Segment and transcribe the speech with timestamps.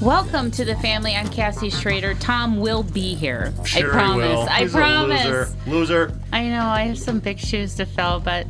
[0.00, 1.14] Welcome to the family.
[1.14, 2.12] I'm Cassie Schrader.
[2.14, 3.52] Tom will be here.
[3.64, 4.26] Sure I promise.
[4.26, 4.40] He will.
[4.48, 5.24] I He's promise.
[5.24, 5.48] A loser.
[5.66, 6.20] loser.
[6.32, 8.46] I know I have some big shoes to fill, but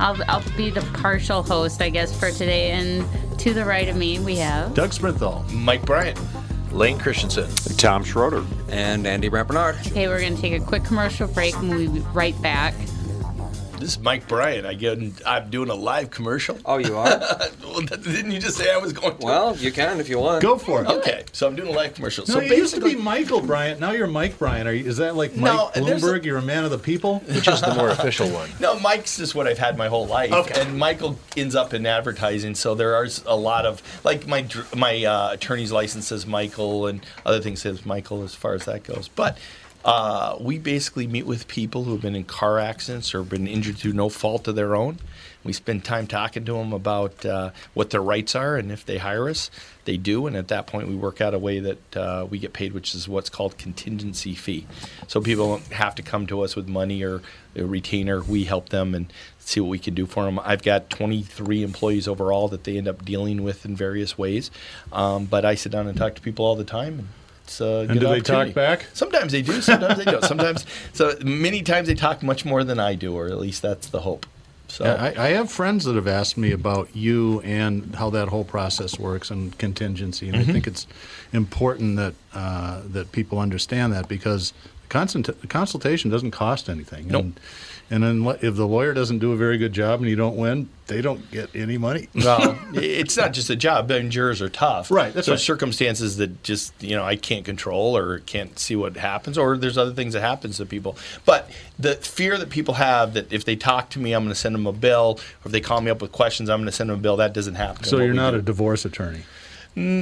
[0.00, 2.72] I'll I'll be the partial host, I guess, for today.
[2.72, 3.06] And
[3.38, 5.48] to the right of me, we have Doug Sprinthal.
[5.52, 6.18] Mike Bryant.
[6.72, 7.48] Lane Christensen.
[7.76, 8.44] Tom Schroeder.
[8.68, 9.76] And Andy Brant Barnard.
[9.86, 12.74] Okay, we're going to take a quick commercial break and we'll be right back.
[13.78, 14.66] This is Mike Bryant.
[14.66, 16.58] I get, I'm doing a live commercial.
[16.64, 17.06] Oh, you are?
[17.62, 19.24] well, didn't you just say I was going to?
[19.24, 20.42] Well, you can if you want.
[20.42, 20.88] Go for it.
[20.88, 22.24] Okay, so I'm doing a live commercial.
[22.26, 23.78] No, so you used to be Michael Bryant.
[23.78, 24.66] Now you're Mike Bryant.
[24.68, 26.22] Are you, is that like Mike No, there's Bloomberg?
[26.22, 27.20] a- you're a man of the people.
[27.20, 28.50] Which is the more official one?
[28.60, 30.32] no, Mike's just what I've had my whole life.
[30.32, 30.60] Okay.
[30.60, 34.44] And Michael ends up in advertising, so there are a lot of like my
[34.74, 38.82] my uh, attorney's license says Michael, and other things says Michael as far as that
[38.82, 39.06] goes.
[39.08, 39.38] But
[39.84, 43.76] uh, we basically meet with people who have been in car accidents or been injured
[43.76, 44.98] through no fault of their own.
[45.44, 48.98] We spend time talking to them about uh, what their rights are, and if they
[48.98, 49.50] hire us,
[49.84, 50.26] they do.
[50.26, 52.94] And at that point, we work out a way that uh, we get paid, which
[52.94, 54.66] is what's called contingency fee.
[55.06, 57.22] So people don't have to come to us with money or
[57.54, 58.20] a retainer.
[58.20, 60.40] We help them and see what we can do for them.
[60.40, 64.50] I've got 23 employees overall that they end up dealing with in various ways.
[64.92, 67.08] Um, but I sit down and talk to people all the time.
[67.60, 68.86] A And do they talk back?
[68.92, 69.60] Sometimes they do.
[69.60, 70.24] Sometimes they don't.
[70.32, 73.88] Sometimes, so many times they talk much more than I do, or at least that's
[73.88, 74.26] the hope.
[74.68, 78.28] So Yeah, I, I have friends that have asked me about you and how that
[78.28, 80.50] whole process works and contingency, and Mm-hmm.
[80.50, 80.86] I think it's
[81.32, 87.08] important that uh, that people understand that because the consult- consultation doesn't cost anything.
[87.08, 87.24] Nope.
[87.24, 87.40] And,
[87.90, 90.68] and then if the lawyer doesn't do a very good job and you don't win,
[90.86, 92.08] they don't get any money.
[92.14, 93.90] well, it's not just a job.
[93.90, 94.90] I mean, jurors are tough.
[94.90, 95.44] Right, that's There's right.
[95.44, 99.78] circumstances that just you know I can't control or can't see what happens, or there's
[99.78, 100.96] other things that happens to people.
[101.24, 104.40] But the fear that people have that if they talk to me, I'm going to
[104.40, 106.72] send them a bill, or if they call me up with questions, I'm going to
[106.72, 107.16] send them a bill.
[107.16, 107.84] That doesn't happen.
[107.84, 109.22] So you're not do- a divorce attorney.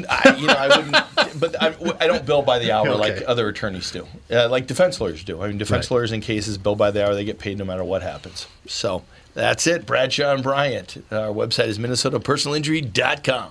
[0.09, 0.97] I, you know, I wouldn't,
[1.41, 2.99] but I, I don't bill by the hour Okay.
[3.17, 5.43] like other attorneys do, uh, like defense lawyers do.
[5.43, 5.95] I mean, defense Right.
[5.97, 8.47] lawyers in cases bill by the hour; they get paid no matter what happens.
[8.67, 9.03] So
[9.35, 9.85] that's it.
[9.87, 11.05] Bradshaw and Bryant.
[11.11, 13.51] Our website is minnesotapersonalinjury.com.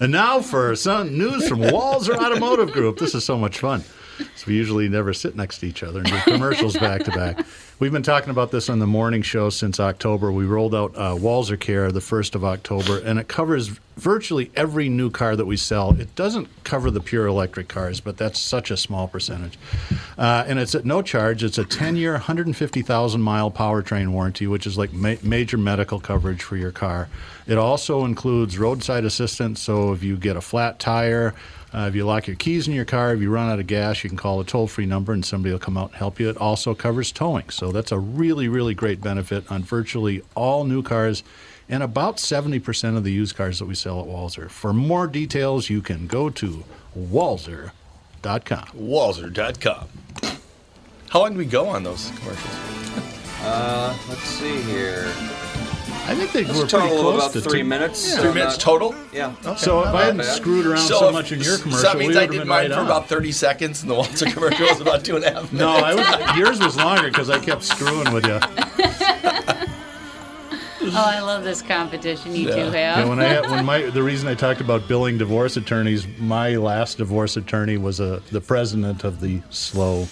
[0.00, 2.98] And now for some news from Walser Automotive Group.
[2.98, 3.82] This is so much fun.
[4.18, 7.44] So we usually never sit next to each other and do commercials back to back.
[7.78, 10.32] We've been talking about this on the morning show since October.
[10.32, 14.88] We rolled out uh, Walser Care the 1st of October, and it covers virtually every
[14.88, 15.98] new car that we sell.
[16.00, 19.58] It doesn't cover the pure electric cars, but that's such a small percentage.
[20.16, 21.44] Uh, and it's at no charge.
[21.44, 26.42] It's a 10 year, 150,000 mile powertrain warranty, which is like ma- major medical coverage
[26.42, 27.08] for your car.
[27.46, 31.34] It also includes roadside assistance, so if you get a flat tire,
[31.74, 34.02] uh, if you lock your keys in your car, if you run out of gas,
[34.02, 36.28] you can call a toll free number and somebody will come out and help you.
[36.30, 37.50] It also covers towing.
[37.50, 41.22] So that's a really, really great benefit on virtually all new cars
[41.68, 44.50] and about 70% of the used cars that we sell at Walser.
[44.50, 46.64] For more details, you can go to
[46.98, 48.68] walser.com.
[48.74, 49.88] Walser.com.
[51.10, 52.54] How long do we go on those commercials?
[53.40, 55.06] Uh, let's see here.
[56.10, 58.16] I think they Let's were pretty total close about to three two- minutes.
[58.18, 58.94] Three minutes total?
[59.12, 59.34] Yeah.
[59.56, 60.36] So if I hadn't bad.
[60.36, 62.48] screwed around so, if- much in your so commercial, that means we I did been
[62.48, 62.86] mine right for on.
[62.86, 65.52] about 30 seconds, and the Walser commercial was about two and a half minutes.
[65.52, 68.40] No, I was, yours was longer because I kept screwing with you.
[70.90, 72.72] Oh, I love this competition you two have.
[72.74, 76.56] Yeah, when I had, when my the reason I talked about billing divorce attorneys, my
[76.56, 80.08] last divorce attorney was a the president of the slow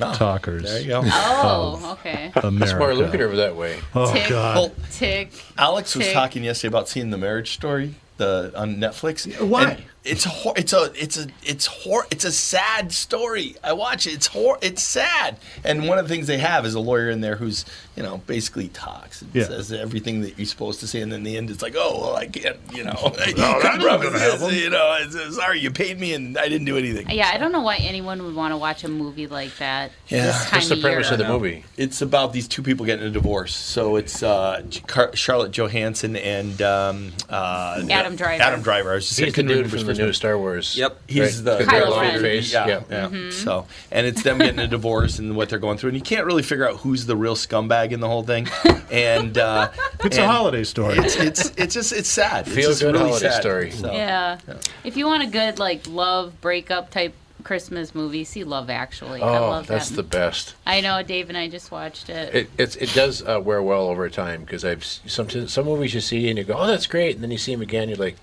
[0.00, 0.62] Ah, talkers.
[0.62, 1.02] There you go.
[1.04, 2.32] oh, okay.
[2.36, 2.66] America.
[2.76, 3.78] Smart looking over that way.
[3.94, 4.28] Oh Tick.
[4.28, 4.56] God.
[4.56, 5.30] Well, Tick.
[5.58, 9.38] Alex was talking yesterday about seeing the Marriage Story, the on Netflix.
[9.46, 9.62] why?
[9.72, 13.54] And it's hor- it's a it's a it's hor- it's a sad story.
[13.62, 14.14] I watch it.
[14.14, 15.36] It's hor- it's sad.
[15.64, 17.64] And one of the things they have is a lawyer in there who's
[17.96, 19.44] you know basically talks and Yeah.
[19.44, 22.00] says everything that you're supposed to say, and then in the end it's like, oh
[22.00, 22.56] well, I can't.
[22.74, 24.54] You know, I that ain't couldn't gonna this, happen.
[24.56, 27.08] You know, it's, uh, sorry, you paid me and I didn't do anything.
[27.10, 30.26] Yeah, I don't know why anyone would want to watch a movie like that Yeah.
[30.26, 31.12] this time What's the of premise year.
[31.12, 31.64] of the movie?
[31.76, 33.54] It's about these two people getting a divorce.
[33.54, 38.42] So it's uh, Car- Charlotte Johansson and um, uh, Adam Driver.
[38.42, 38.90] Adam Driver.
[38.90, 40.76] I was just saying, He's the dude remember his from the new Star Wars.
[40.76, 41.00] Yep.
[41.08, 41.44] He's right?
[41.44, 42.20] the With their Kylo Ren.
[42.20, 42.52] face.
[42.52, 42.82] Yeah, Yeah.
[42.90, 43.06] yeah.
[43.06, 43.30] Mm-hmm.
[43.30, 46.26] So, and it's them getting a divorce and what they're going through, and you can't
[46.26, 48.48] really figure out who's the real scumbag in the whole thing.
[48.92, 49.70] And uh,
[50.04, 50.98] It's a holiday story.
[50.98, 52.46] It's it's it's just it's sad.
[52.46, 53.40] It's Feel good really holiday sad.
[53.40, 53.70] story.
[53.70, 54.36] So, Yeah.
[54.84, 59.22] If you want a good like love breakup type Christmas movie, see Love Actually.
[59.22, 59.96] I Oh, love that's that.
[59.96, 60.54] the best.
[60.66, 62.34] I know Dave and I just watched it.
[62.34, 65.94] It it's, it does uh, wear well over time because I've s- some some movies
[65.94, 67.96] you see and you go, oh, that's great, and then you see them again, you're
[67.96, 68.16] like,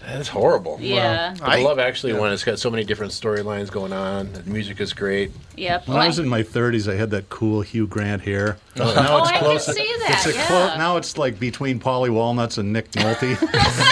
[0.00, 0.78] that's horrible.
[0.80, 1.34] yeah.
[1.38, 4.32] But I- the Love Actually one, it's got so many different storylines going on.
[4.32, 5.32] The music is great.
[5.56, 5.88] Yep.
[5.88, 8.58] When I was in my 30s, I had that cool Hugh Grant hair.
[8.78, 9.66] oh, Now it's oh, I can close.
[9.66, 10.10] see that.
[10.10, 10.46] It's a yeah.
[10.46, 13.38] clo- now it's like between Paulie Walnuts and Nick Nolte.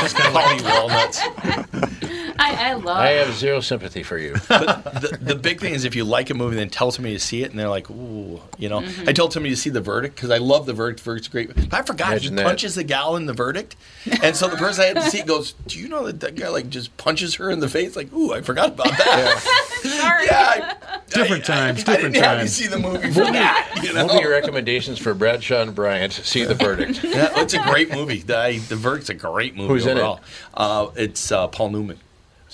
[0.00, 2.00] Just kind of Paulie Walnuts.
[2.44, 2.96] I, I love.
[2.98, 4.32] I have zero sympathy for you.
[4.48, 7.42] the, the big thing is if you like a movie, then tell somebody to see
[7.42, 8.80] it, and they're like, "Ooh," you know.
[8.80, 9.08] Mm-hmm.
[9.08, 11.00] I told somebody to see The Verdict because I love The Verdict.
[11.00, 11.54] Verdict's great.
[11.54, 12.46] But I forgot Imagine he that.
[12.46, 13.76] punches the gal in The Verdict,
[14.22, 16.48] and so the person I had to see goes, "Do you know that that guy
[16.48, 19.40] like just punches her in the face?" Like, "Ooh, I forgot about that."
[19.82, 20.26] Sorry.
[20.26, 22.52] yeah, I, Different I- times, I, I different didn't have you times.
[22.56, 23.80] see the movie for that.
[23.82, 26.12] You know, Movie recommendations for Bradshaw and Bryant.
[26.12, 27.02] See the verdict.
[27.04, 28.18] yeah, it's a great movie.
[28.20, 30.00] The, the Verdict's a great movie Who's in it?
[30.00, 30.20] overall.
[30.54, 31.98] Uh, it's uh, Paul Newman.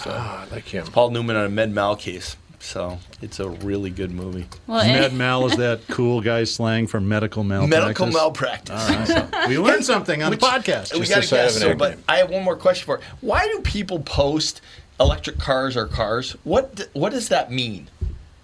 [0.07, 0.87] Ah, I like him.
[0.87, 2.37] Paul Newman on a Med Mal case.
[2.63, 4.47] So it's a really good movie.
[4.67, 7.81] Well, med mal is that cool guy slang for medical malpractice.
[7.81, 9.23] Medical malpractice.
[9.49, 10.93] We learned something on Which- the podcast.
[10.93, 11.57] We got the to side guess.
[11.57, 11.99] of So, but.
[12.07, 12.99] I have one more question for.
[12.99, 13.05] you.
[13.23, 14.61] Why do people post
[15.01, 16.33] electric cars or cars?
[16.45, 17.89] What What does that mean?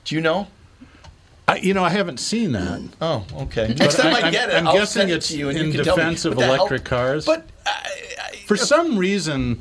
[0.07, 0.47] Do you know?
[1.49, 2.81] I, you know, I haven't seen that.
[3.03, 3.75] Oh, okay.
[3.79, 5.59] Next time I, I'm- get it, I'm I'll guessing send it it's to you, and
[5.59, 7.27] in you can tell me, defense of what hell- electric cars.
[7.27, 7.71] But I,
[8.33, 9.61] I, For some reason, we're,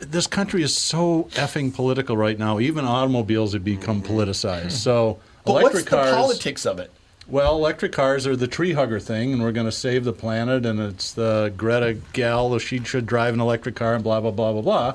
[0.00, 2.58] this country is so effing political right now.
[2.58, 4.72] Even automobiles have become politicized.
[4.72, 6.10] So but electric what's cars.
[6.10, 6.90] the politics of it?
[7.26, 10.66] Well, electric cars are the tree hugger thing, and we're going to save the planet.
[10.66, 14.30] And it's the Greta gal; that she should drive an electric car, and blah blah
[14.30, 14.94] blah blah blah.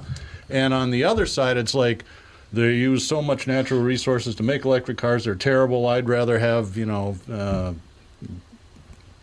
[0.49, 2.03] And on the other side, it's like
[2.51, 5.23] they use so much natural resources to make electric cars.
[5.23, 5.87] They're terrible.
[5.87, 7.73] I'd rather have you know uh,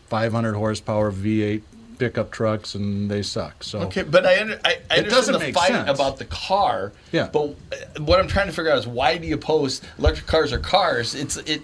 [0.09, 1.63] 500 horsepower V8
[1.99, 3.63] pickup trucks, and they suck.
[3.63, 5.91] So Okay, but I, under, I, I It doesn't understand the fight sense.
[5.91, 6.93] about the car.
[7.13, 7.29] Yeah.
[7.33, 10.53] But uh, what I'm trying to figure out is why do you post electric cars
[10.53, 11.15] or cars?
[11.15, 11.63] It's it.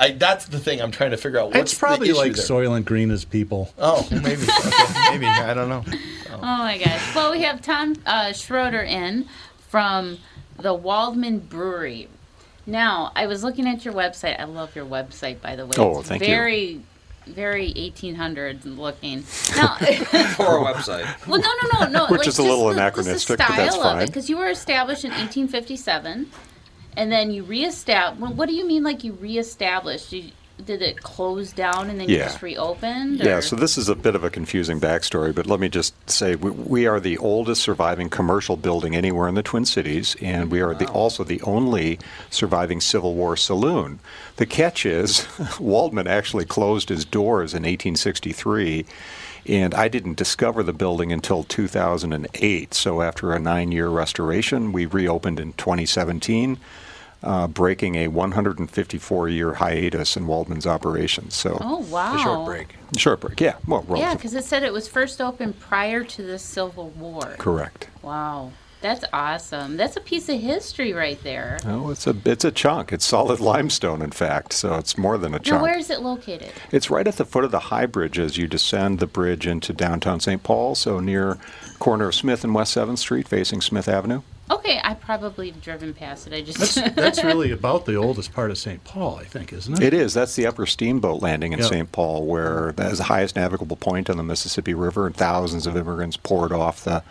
[0.00, 1.46] I, that's the thing I'm trying to figure out.
[1.48, 2.44] What's it's probably the issue like there?
[2.44, 3.72] Soylent Green as people.
[3.78, 4.42] Oh, maybe.
[4.66, 5.84] okay, maybe I don't know.
[6.40, 7.16] Oh my gosh.
[7.16, 9.26] Well, we have Tom uh, Schroeder in
[9.70, 10.18] from
[10.56, 12.08] the Waldmann Brewery.
[12.64, 14.38] Now, I was looking at your website.
[14.38, 15.72] I love your website, by the way.
[15.78, 16.28] Oh, it's thank you.
[16.28, 16.80] very,
[17.28, 19.24] very 1800s looking.
[19.56, 19.76] Now,
[20.36, 21.26] For our website.
[21.26, 22.06] well, no, no, no, no.
[22.08, 24.06] Which like, is a little the- anachronistic, the but that's style of fine.
[24.06, 26.30] Because you were established in 1857,
[26.96, 28.20] and then you reestablished.
[28.20, 30.12] Well, what do you mean, like you reestablished?
[30.12, 30.30] You,
[30.64, 32.24] did it close down and then you Yeah.
[32.24, 33.18] just reopened?
[33.20, 35.94] Yeah, or- so this is a bit of a confusing backstory, but let me just
[36.10, 40.50] say we, we are the oldest surviving commercial building anywhere in the Twin Cities, and
[40.50, 41.98] we are the, also the only
[42.30, 44.00] surviving Civil War saloon.
[44.36, 45.20] The catch is,
[45.60, 48.84] Waldmann actually closed his doors in 1863.
[49.46, 52.74] And I didn't discover the building until 2008.
[52.74, 56.58] So, after a nine year restoration, we reopened in 2017,
[57.22, 61.34] uh, breaking a 154 year hiatus in Waldmann's operations.
[61.34, 62.14] So, Oh wow!
[62.16, 62.74] A short break.
[62.96, 63.56] Short break, yeah.
[63.66, 67.34] Well, Yeah, because it said it was first opened prior to the Civil War.
[67.38, 67.88] correct.
[68.02, 69.76] Wow, that's awesome.
[69.76, 71.58] That's a piece of history right there.
[71.66, 72.92] Oh, it's a it's a chunk.
[72.92, 74.52] It's solid limestone, in fact.
[74.52, 75.62] So it's more than a Now, chunk.
[75.62, 76.52] where is it located?
[76.70, 79.72] It's right at the foot of the High Bridge as you descend the bridge into
[79.72, 80.42] downtown St.
[80.44, 80.76] Paul.
[80.76, 81.38] So near
[81.80, 84.22] corner of Smith and West Seventh Street, facing Smith Avenue.
[84.50, 86.32] Okay, I probably have driven past it.
[86.32, 88.82] I just That's that's really about the oldest part of St.
[88.84, 89.82] Paul, I think, isn't it?
[89.82, 90.14] It is.
[90.14, 91.66] That's the upper steamboat landing in Yeah.
[91.66, 91.92] St.
[91.92, 95.76] Paul, where that is the highest navigable point on the Mississippi River, and thousands of
[95.76, 97.02] immigrants poured off the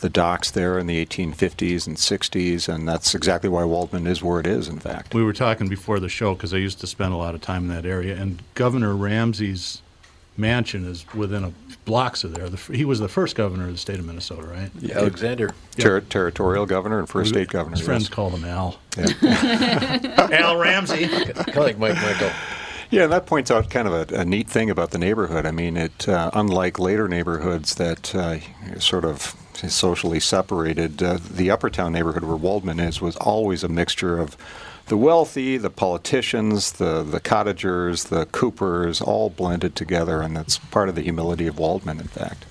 [0.00, 4.38] the docks there in the 1850s and 60s, and that's exactly why Waldmann is where
[4.38, 4.68] it is.
[4.68, 5.14] In fact.
[5.14, 7.62] We were talking before the show because I used to spend a lot of time
[7.62, 9.80] in that area, and Governor Ramsey's
[10.38, 11.52] mansion is within a
[11.84, 12.48] blocks of there.
[12.48, 14.70] The, he was the first governor of the state of Minnesota, right?
[14.80, 15.54] Yeah, Alexander.
[15.78, 17.76] Ter- territorial governor and first state governor.
[17.76, 18.10] His friends yes.
[18.10, 18.78] called him Al.
[18.98, 20.28] Yeah.
[20.32, 21.08] Al Ramsey.
[21.08, 22.30] Kind of like Mike Michael.
[22.90, 25.44] Yeah, and that points out kind of a, a neat thing about the neighborhood.
[25.46, 28.38] I mean, it uh, unlike later neighborhoods that uh,
[28.78, 34.18] sort of socially separated, uh, the Uppertown neighborhood where Waldmann is was always a mixture
[34.18, 34.36] of
[34.86, 40.88] the wealthy, the politicians, the the cottagers, the Coopers, all blended together, and that's part
[40.88, 42.44] of the humility of Waldmann, in fact.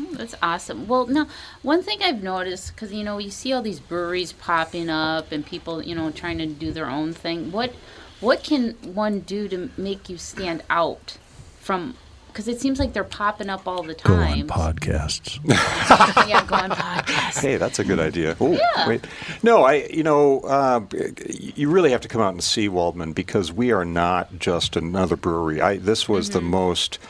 [0.00, 0.86] Oh, That's awesome.
[0.86, 1.26] Well, now,
[1.62, 5.44] one thing I've noticed, because, you know, you see all these breweries popping up and
[5.44, 7.50] people, you know, trying to do their own thing.
[7.50, 7.72] What
[8.20, 11.18] what can one do to make you stand out
[11.60, 11.94] from
[12.38, 14.46] because it seems like they're popping up all the time.
[14.46, 14.76] Go on time.
[14.76, 15.40] podcasts.
[16.28, 17.40] yeah, go on podcast.
[17.42, 18.36] Hey, that's a good idea.
[18.40, 18.86] Oh, Yeah.
[18.86, 19.04] wait.
[19.42, 20.82] No, I, you know, uh,
[21.26, 25.16] you really have to come out and see Waldmann because we are not just another
[25.16, 25.60] brewery.
[25.60, 27.00] I, this was the most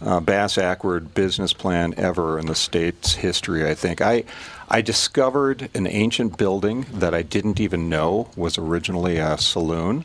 [0.00, 4.00] uh, bass ackward business plan ever in the state's history, I think.
[4.00, 4.22] I,
[4.68, 10.04] I discovered an ancient building that I didn't even know was originally a saloon.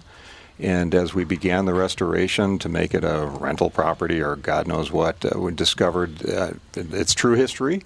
[0.61, 4.91] And as we began the restoration to make it a rental property or God knows
[4.91, 7.81] what, uh, we discovered uh, its true history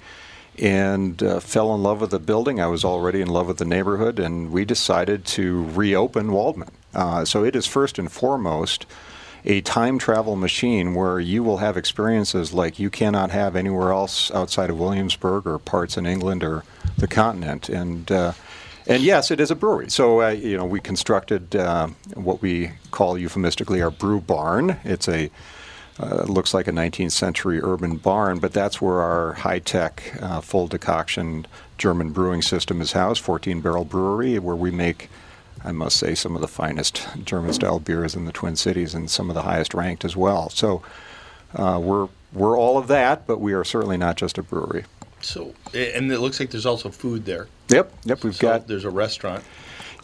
[0.59, 2.59] and uh, fell in love with the building.
[2.59, 6.71] I was already in love with the neighborhood, and we decided to reopen Waldmann.
[6.93, 8.85] Uh, so it is first and foremost
[9.45, 14.31] a time travel machine where you will have experiences like you cannot have anywhere else
[14.31, 16.63] outside of Williamsburg or parts in England or
[16.97, 17.69] the continent.
[17.69, 18.33] And uh,
[18.87, 19.89] and yes, it is a brewery.
[19.89, 24.77] So uh, you know we constructed uh, what we call euphemistically our brew barn.
[24.83, 25.29] It's a
[25.99, 30.41] uh, looks like a 19th century urban barn, but that's where our high tech, uh,
[30.41, 35.09] full decoction German brewing system is housed, 14 barrel brewery, where we make,
[35.63, 39.09] I must say, some of the finest German style beers in the Twin Cities and
[39.09, 40.49] some of the highest ranked as well.
[40.49, 40.81] So
[41.53, 44.83] uh, we're, we're all of that, but we are certainly not just a brewery.
[45.25, 47.47] So, and it looks like there's also food there.
[47.69, 49.43] Yep, yep, we've So got there's a restaurant.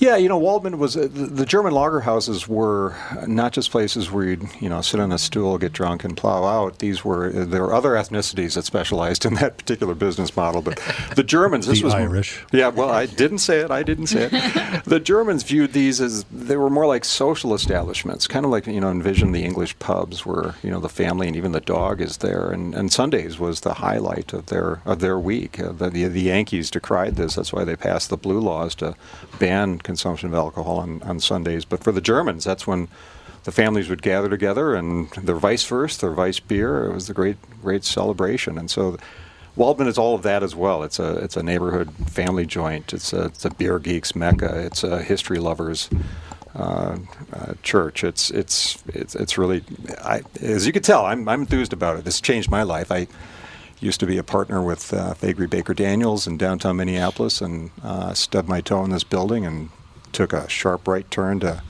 [0.02, 2.96] Yeah, you know, Waldmann was uh, the, the German lager houses were
[3.28, 6.44] not just places where you'd you know sit on a stool, get drunk, and plow
[6.44, 6.80] out.
[6.80, 10.82] These were there were other ethnicities that specialized in that particular business model, but
[11.16, 11.68] the Germans.
[11.68, 12.44] this The was Irish.
[12.52, 13.70] Yeah, well, I didn't say it.
[13.70, 14.84] I didn't say it.
[14.86, 18.82] the Germans viewed these as they were more like social establishments, kind of like you
[18.82, 22.18] know envision the English pubs where you know the family and even the dog is
[22.18, 25.60] there, and, and Sundays was the highlight of their of their week.
[25.60, 27.36] Uh, the, the the Yankees decried this.
[27.36, 28.96] That's why they passed the blue laws to
[29.38, 31.66] ban consumption of alcohol on, on Sundays.
[31.66, 32.88] But for the Germans, that's when
[33.44, 36.86] the families would gather together and their vice first, their vice beer.
[36.86, 38.98] It was a great great celebration, and so.
[39.58, 40.82] Waldmann is all of that as well.
[40.82, 42.94] It's a it's a neighborhood family joint.
[42.94, 44.66] It's a it's a beer geeks mecca.
[44.68, 45.90] It's a history lovers
[46.56, 46.98] uh,
[47.34, 48.06] uh, church.
[48.06, 49.62] It's it's it's it's really.
[50.02, 52.06] I, as you can tell, I'm I'm enthused about it.
[52.06, 52.94] This changed my life.
[52.94, 53.08] I
[53.82, 58.14] used to be a partner with uh, Faegre Baker Daniels in downtown Minneapolis, and uh,
[58.14, 59.70] stubbed my toe in this building and
[60.12, 61.62] took a sharp right turn to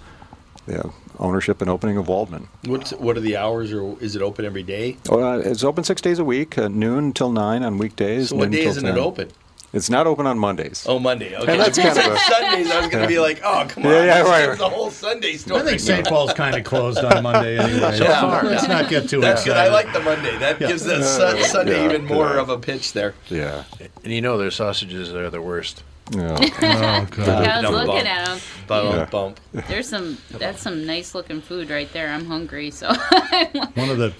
[0.65, 2.47] the ownership and opening of Waldmann.
[2.65, 4.97] What's what are the hours, or is it open every day?
[5.09, 8.29] Uh, it's open six days a week, uh, noon till nine on weekdays.
[8.29, 9.31] So what noon day till isn't it open?
[9.73, 10.85] It's not open on Mondays.
[10.87, 11.33] Oh, Monday.
[11.33, 11.53] Okay.
[11.53, 12.69] And that's kind of a- Sundays.
[12.69, 13.91] I was going to be like, oh, come on.
[13.91, 15.61] Yeah, yeah, let's right, The whole Sunday story.
[15.61, 16.05] I think St.
[16.05, 17.97] Paul's kind of closed on Monday anyway.
[17.97, 18.43] So far.
[18.43, 19.51] Let's not get too That's good.
[19.51, 19.71] excited.
[19.71, 20.37] I like the Monday.
[20.39, 22.41] That gives the sun, Sunday yeah, even more yeah.
[22.41, 23.13] of a pitch there.
[23.29, 23.63] Yeah.
[24.03, 25.83] And you know their sausages are the worst.
[26.11, 26.37] Yeah.
[27.01, 27.27] Oh, God.
[27.27, 28.05] Yeah, I was Dumb looking bump.
[28.07, 28.39] at them.
[28.67, 29.05] Bump, Yeah.
[29.05, 29.39] bump.
[29.67, 30.17] There's some.
[30.31, 32.09] That's some nice looking food right there.
[32.09, 34.13] I'm hungry, so One of the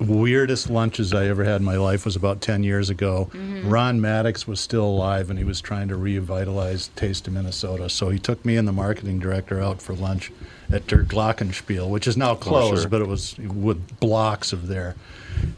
[0.00, 3.30] uh, weirdest lunches I ever had in my life was about 10 years ago.
[3.64, 7.88] Ron Maddox was still alive and he was trying to revitalize Taste of Minnesota.
[7.88, 10.32] So he took me and the marketing director out for lunch
[10.70, 12.90] at Der Glockenspiel, which is now closed, sure.
[12.90, 14.94] but it was with blocks of there.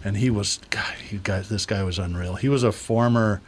[0.05, 2.35] And he was, God, he guy, this guy was unreal.
[2.37, 3.41] He was a former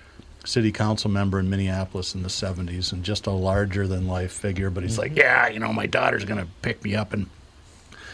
[0.44, 4.70] city council member in Minneapolis in the 70s and just a larger than life figure.
[4.70, 5.20] But he's like, mm-hmm.
[5.20, 7.26] yeah, you know, my daughter's going to pick me up and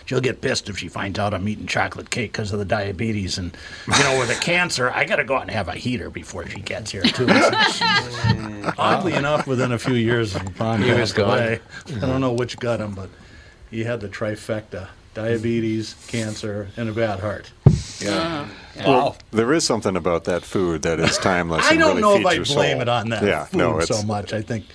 [0.06, 3.38] she'll get pissed if she finds out I'm eating chocolate cake because of the diabetes
[3.38, 3.54] and
[3.86, 6.48] you know with the cancer I got to go out and have a heater before
[6.48, 7.26] she gets here too.
[8.78, 11.38] Oddly enough, within a few years, Ron He was passed gone.
[11.38, 11.60] away.
[11.86, 12.20] I don't mm-hmm.
[12.20, 13.10] know which got him, but
[13.70, 17.52] he had the trifecta: diabetes, cancer, and a bad heart.
[18.00, 18.48] Yeah.
[18.84, 19.16] Wow.
[19.30, 21.64] There is something about that food that is timeless.
[21.64, 22.62] I don't really know if I blame soul.
[22.62, 24.32] it on that yeah, food no, so much.
[24.32, 24.66] I think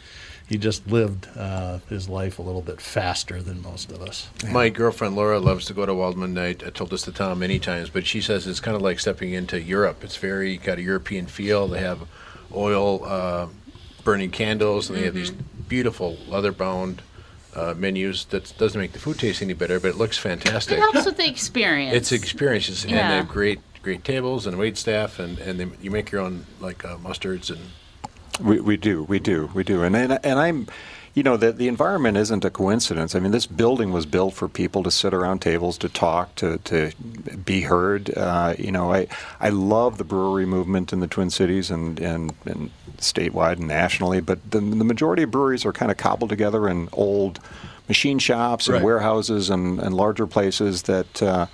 [0.48, 4.27] he just lived uh, his life a little bit faster than most of us.
[4.50, 6.63] My girlfriend Laura loves to go to Waldmann Night.
[6.65, 9.34] I told this to Tom many times, but she says it's kind of like stepping
[9.34, 10.03] into Europe.
[10.03, 11.68] It's very got a European feel.
[11.68, 12.00] They have
[12.53, 13.48] oil uh,
[14.03, 17.01] burning candles, and they have these beautiful leather-bound
[17.55, 18.25] uh, menus.
[18.25, 20.77] That doesn't make the food taste any better, but it looks fantastic.
[20.77, 21.96] it helps with the experience.
[21.96, 25.91] It's experiences, and they have great great tables and wait staff, and and they, you
[25.91, 27.60] make your own like uh, mustards and
[28.39, 30.67] We, we do, we do, we do, and and, and I'm,
[31.13, 33.15] you know, the the environment isn't a coincidence.
[33.15, 36.58] I mean, this building was built for people to sit around tables, to talk, to
[36.60, 36.91] to
[37.44, 38.15] be heard.
[38.18, 39.08] Uh, you know, I
[39.39, 44.22] I love the brewery movement in the Twin Cities and and, and statewide and nationally,
[44.22, 47.39] but the the majority of breweries are kind of cobbled together in old
[47.88, 48.84] machine shops and Right.
[48.86, 51.22] warehouses and, and larger places that.
[51.22, 51.48] Uh,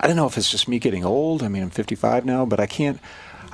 [0.00, 1.42] I don't know if it's just me getting old.
[1.42, 3.00] I mean, I'm 55 now, but I can't.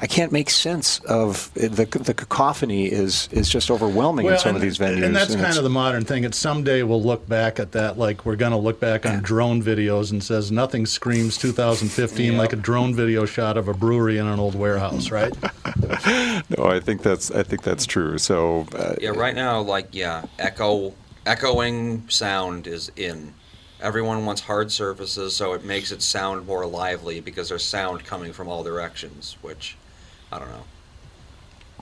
[0.04, 4.56] I can't make sense of the the cacophony is is just overwhelming in some and,
[4.56, 5.02] of these venues.
[5.02, 6.24] and that's kind of the modern thing.
[6.24, 9.62] It's someday we'll look back at that like we're going to look back on drone
[9.62, 14.26] videos and says nothing screams 2015 like a drone video shot of a brewery in
[14.26, 15.34] an old warehouse, right?
[16.58, 18.18] no, I think that's I think that's true.
[18.18, 20.92] So uh, Yeah, right now, like yeah, echo,
[21.24, 23.32] echoing sound is in.
[23.80, 28.34] Everyone wants hard surfaces, so it makes it sound more lively because there's sound coming
[28.34, 29.78] from all directions, which
[30.34, 30.64] I don't know.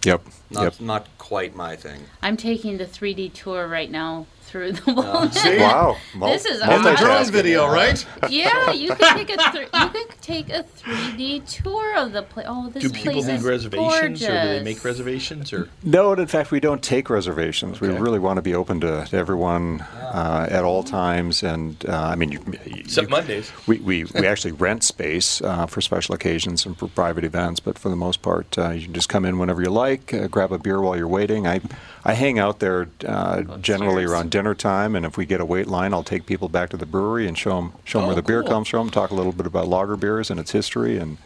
[0.05, 0.23] Yep.
[0.51, 0.81] Not yep.
[0.81, 2.03] not quite my thing.
[2.21, 5.31] I'm taking the 3D tour right now through the wall.
[5.31, 5.57] See?
[5.59, 5.97] Wow.
[6.21, 8.05] This is And the drone video, right?
[8.29, 12.47] Yeah, you can take a th- you can take a 3D tour of the place.
[12.49, 14.29] Oh, this Do place people need is reservations, gorgeous.
[14.29, 17.81] or do they make reservations, or No, and in fact, we don't take reservations.
[17.81, 21.43] We really want to be open to, to everyone uh, at all times.
[21.43, 23.51] And uh, I mean, you, you, except Mondays?
[23.67, 27.79] we, we, we actually rent space uh, for special occasions and for private events, but
[27.79, 30.53] for the most part, uh, you can just come in whenever you like, uh, grab
[30.53, 31.47] a beer while you're waiting.
[31.47, 31.63] I,
[32.05, 34.13] I hang out there uh, generally cheers.
[34.13, 36.77] around dinner time, and if we get a wait line, I'll take people back to
[36.77, 39.15] the brewery and show them, show 'em Oh, where the beer comes from, talk a
[39.15, 40.99] little bit about lager beers and its history.
[40.99, 41.19] And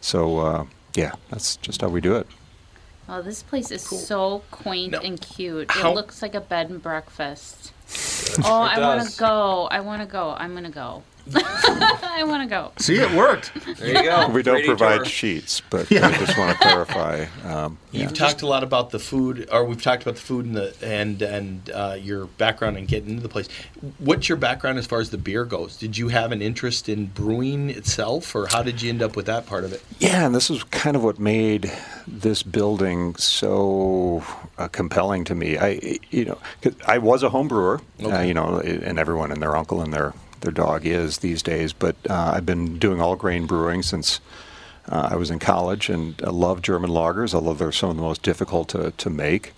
[0.00, 2.26] so, uh, yeah, that's just how we do it.
[3.08, 5.70] Oh, this place is so quaint Now, and cute.
[5.70, 7.72] how- It looks like a bed and breakfast.
[8.44, 9.66] oh, I want to go.
[9.70, 10.34] I want to go.
[10.38, 11.02] I'm gonna go.
[11.34, 12.72] I want to go.
[12.78, 13.52] See, it worked.
[13.78, 14.28] There you go.
[14.28, 15.04] We don't 3D provide tour.
[15.06, 17.26] sheets, but I just want to clarify.
[17.44, 18.02] Um, yeah.
[18.02, 20.74] You've talked a lot about the food, or we've talked about the food and the
[20.82, 23.48] and and uh, your background and getting into the place.
[23.98, 25.76] What's your background as far as the beer goes?
[25.76, 29.26] Did you have an interest in brewing itself, or how did you end up with
[29.26, 29.82] that part of it?
[30.00, 31.70] Yeah, and this is kind of what made
[32.06, 34.24] this building so
[34.58, 35.56] uh, compelling to me.
[35.58, 38.28] I, you know, 'cause I was a home brewer, uh, Okay.
[38.28, 41.72] you know, and everyone and their uncle and their their dog is these days.
[41.72, 44.20] But uh, I've been doing all grain brewing since
[44.88, 47.34] uh, I was in college, and I love German lagers.
[47.34, 49.52] although they're some of the most difficult to to make.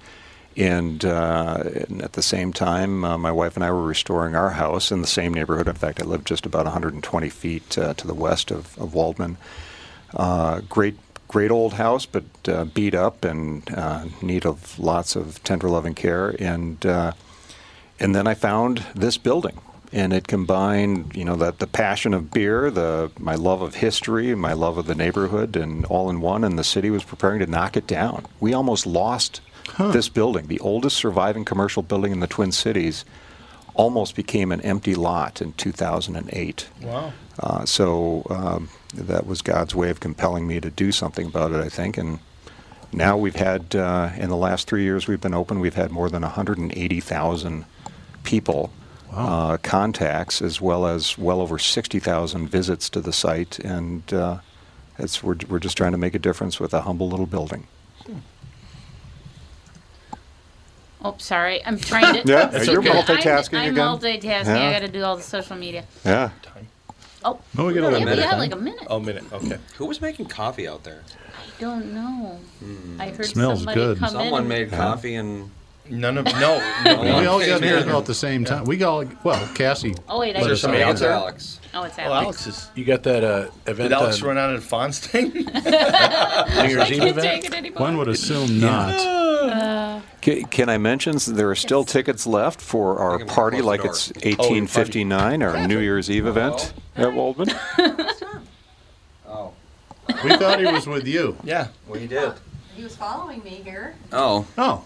[0.57, 4.51] And, uh, and at the same time, uh, my wife and I were restoring our
[4.51, 5.69] house in the same neighborhood.
[5.69, 9.37] In fact, I lived just about 120 feet uh, to the west of, of Waldmann.
[10.13, 10.97] Uh, great,
[11.29, 15.95] great old house, but uh, beat up and uh, need of lots of tender loving
[15.95, 16.35] care.
[16.41, 17.13] And uh,
[18.01, 19.61] and then I found this building,
[19.93, 24.35] and it combined, you know, that the passion of beer, the my love of history,
[24.35, 26.45] my love of the neighborhood, and all in one.
[26.45, 28.27] And the city was preparing to knock it down.
[28.39, 29.41] We almost lost
[29.79, 33.05] this building, the oldest surviving commercial building in the Twin Cities.
[33.75, 36.69] Almost became an empty lot in 2008.
[36.83, 37.13] Wow.
[37.39, 41.61] Uh, so um, that was God's way of compelling me to do something about it,
[41.61, 41.97] I think.
[41.97, 42.19] And
[42.93, 46.11] now we've had, uh, in the last three years we've been open, we've had more
[46.11, 47.65] than 180,000
[48.25, 48.73] people
[49.13, 53.59] uh, contacts, as well as well over 60,000 visits to the site.
[53.59, 54.39] And uh,
[54.99, 57.67] it's, we're, we're just trying to make a difference with a humble little building.
[61.03, 61.65] Oh, sorry.
[61.65, 62.23] I'm trying to.
[62.31, 63.75] Yeah, See, you're I'm- multitasking I'm, again.
[63.77, 64.45] multitasking.
[64.47, 64.69] Yeah.
[64.69, 65.85] I got to do all the social media.
[66.05, 66.31] Yeah.
[67.25, 68.87] Oh, No, we get a yeah, little we bit got like a minute.
[68.89, 69.25] Oh, minute.
[69.33, 69.59] Okay.
[69.77, 71.03] Who was making coffee out there?
[71.37, 72.39] I don't know.
[72.99, 73.99] I heard Smells somebody good.
[73.99, 74.49] come Someone in.
[74.49, 75.51] made coffee and
[75.91, 76.59] None of no.
[76.85, 77.85] no We all got here Yeah.
[77.85, 78.65] about the same time.
[78.65, 79.95] We all well, Cassie.
[80.09, 80.93] Oh wait, I Is there can somebody see out it.
[80.95, 81.03] it's?
[81.03, 81.61] Alex.
[81.75, 82.25] Oh, it's Oh, Alex.
[82.25, 82.71] Alex is.
[82.75, 85.31] You got that uh, event Did Alex on run out of Fonz thing?
[85.35, 87.21] New Year's I Eve can't event?
[87.23, 87.81] take it anymore.
[87.83, 90.03] One would assume not.
[90.21, 93.91] Can, can I mention s- there are still tickets left for our party like door.
[93.91, 97.51] it's Oh, 1859, our New Year's Eve event at Waldmann?
[99.29, 99.53] Oh.
[100.25, 101.37] We thought he was with you.
[101.45, 101.69] yeah.
[101.87, 102.33] Well, you did.
[102.75, 103.95] He was following me here.
[104.13, 104.45] Oh.
[104.59, 104.85] Oh.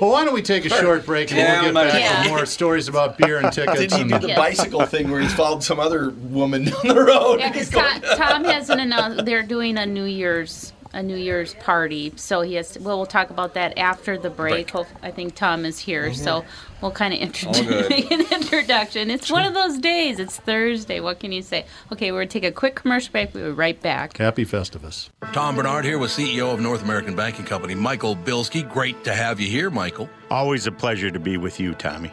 [0.00, 2.22] Well, why don't we take a short break and we'll get back Yeah.
[2.24, 3.80] to more stories about beer and tickets.
[3.80, 4.36] Did he do the Yeah.
[4.36, 7.40] bicycle thing where he's followed some other woman down the road?
[7.40, 11.52] Yeah, because going- Tom, Tom hasn't announced they're doing a New Year's a New Year's
[11.54, 12.78] party, so he has.
[12.80, 14.70] well, we'll talk about that after the break.
[14.70, 16.67] Hope, I think Tom is here, so mm-hmm.
[16.80, 19.10] We'll kind of introduce make an introduction.
[19.10, 20.18] It's one of those days.
[20.18, 21.00] It's Thursday.
[21.00, 21.66] What can you say?
[21.92, 23.34] Okay, we're gonna take a quick commercial break.
[23.34, 24.16] We'll be right back.
[24.16, 25.10] Happy Festivus.
[25.32, 28.68] Tom Barnard here with CEO of North American Banking Company, Michael Bilski.
[28.68, 30.08] Great to have you here, Michael.
[30.30, 32.12] Always a pleasure to be with you, Tommy.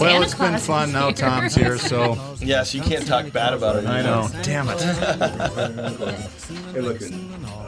[0.00, 0.92] Well, it's been fun.
[0.92, 3.86] Now Tom's here, so Yes, you can't talk bad about it.
[3.86, 4.28] I know.
[4.42, 4.80] Damn it.
[6.72, 7.00] Hey, look.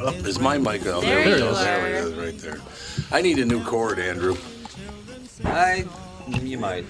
[0.06, 1.38] Up is my mic out There there.
[1.38, 2.58] you There it is, right there.
[3.10, 4.36] I need a new cord, Andrew.
[5.44, 5.84] I,
[6.28, 6.84] you might.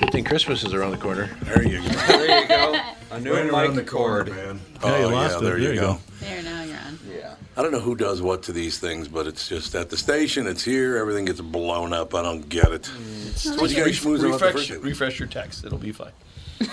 [0.00, 1.30] Good thing Christmas is around the corner.
[1.42, 1.88] There you go.
[1.88, 2.80] There you go.
[3.10, 4.36] A new Right around mic the corner, cord.
[4.36, 4.60] man.
[4.82, 5.42] Yeah, you oh, lost yeah, it.
[5.42, 5.98] there, you go.
[6.20, 6.67] There, now you're on.
[7.18, 7.34] Yeah.
[7.56, 10.46] I don't know who does what to these things, but it's just at the station,
[10.46, 12.14] it's here, everything gets blown up.
[12.14, 12.82] I don't get it.
[12.82, 13.60] Mm.
[13.60, 15.64] What you guys schmoozing about the refresh, first refresh your text.
[15.64, 16.12] It'll be fine.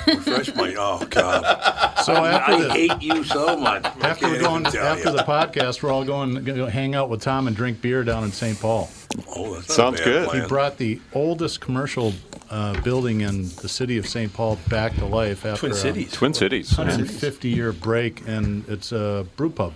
[0.08, 0.74] Refresh my.
[0.78, 2.00] Oh God!
[2.00, 3.86] So after I the hate you so much.
[3.86, 5.18] I after we're can't going even tell after you.
[5.18, 8.24] the podcast, we're all going to go hang out with Tom and drink beer down
[8.24, 8.60] in St.
[8.60, 8.90] Paul.
[9.36, 10.42] Oh, that's not a Sounds bad good.
[10.42, 12.14] He brought the oldest commercial
[12.50, 14.34] uh, building in the city of St.
[14.34, 16.12] Paul back to life after Twin a Cities.
[16.12, 16.76] Twin Cities.
[16.76, 19.74] 150 year break, and it's a brew pub.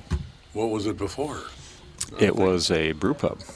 [0.54, 1.42] What was it before?
[2.20, 3.40] It was a brew pub.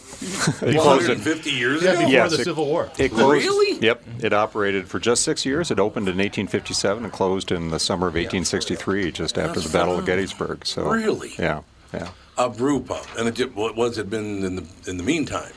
[0.62, 2.00] It Well, closed in- 150 years Yeah, ago.
[2.02, 2.90] before Yes, the it- Civil War.
[2.98, 3.78] It closed, Really?
[3.86, 4.04] Yep.
[4.22, 5.70] It operated for just six years.
[5.70, 9.98] It opened in 1857 and closed in the summer of 1863, just after the Battle
[10.00, 10.66] of Gettysburg.
[10.66, 11.34] So Really?
[11.38, 11.62] Yeah.
[11.94, 12.10] Yeah.
[12.38, 15.52] A brew pub, and it did, what was it been in the in the meantime?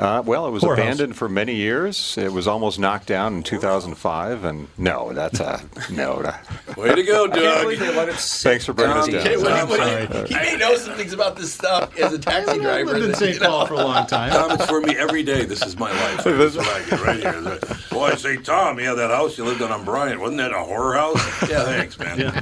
[0.00, 0.82] Uh, well, it was Poorhouse.
[0.82, 2.16] abandoned for many years.
[2.16, 6.32] It was almost knocked down in 2005, and no, that's a no.
[6.76, 7.76] Way to go, I Doug!
[7.78, 9.16] they let it sit Thanks for bringing us down.
[9.20, 10.26] Okay, what, I'm what- sorry.
[10.28, 12.70] he may know some things about this stuff as a taxi driver.
[12.70, 12.98] I've driver.
[12.98, 13.42] lived in St.
[13.42, 14.30] Paul for a long time.
[14.30, 15.44] Tom, it's for me every day.
[15.44, 16.24] This is my life.
[16.24, 17.58] This is what I get right here.
[17.90, 20.58] Boy, I say, Tom, yeah, that house you lived on on Bryant, wasn't that a
[20.60, 21.50] horror house?
[21.50, 22.18] Yeah, thanks, man.
[22.18, 22.40] Yeah.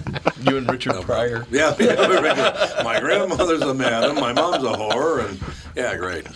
[0.49, 1.45] You and Richard Pryor.
[1.51, 5.41] Yeah, yeah, my grandmother's a madam, my mom's a whore, and
[5.77, 6.27] yeah, great.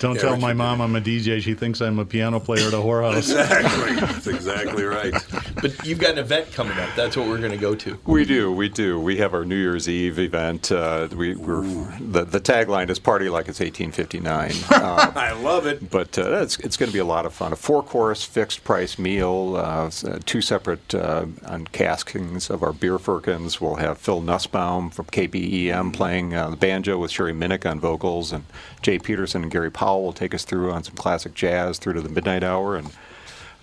[0.00, 1.40] Don't Yeah, tell my mom I'm a DJ.
[1.40, 3.16] She thinks I'm a piano player at a whorehouse.
[3.32, 3.94] Exactly.
[3.96, 5.14] That's exactly right.
[5.62, 6.90] But you've got an event coming up.
[6.96, 7.98] That's what we're going to go to.
[8.04, 8.98] We do, we do.
[8.98, 10.72] We have our New Year's Eve event.
[10.72, 11.62] Uh, we, we're,
[12.00, 15.90] the, the tagline is "Party like it's 1859." Uh, I love it.
[15.90, 17.52] But uh, it's, it's going to be a lot of fun.
[17.52, 21.26] A four course fixed price meal, uh, uh, two separate uh,
[21.72, 23.60] caskings of our beer firkins.
[23.60, 28.32] We'll have Phil Nussbaum from KBEM playing uh, the banjo with Sherry Minnick on vocals,
[28.32, 28.44] and
[28.80, 32.00] Jay Peterson and Gary Powell will take us through on some classic jazz through to
[32.00, 32.74] the midnight hour.
[32.74, 32.90] And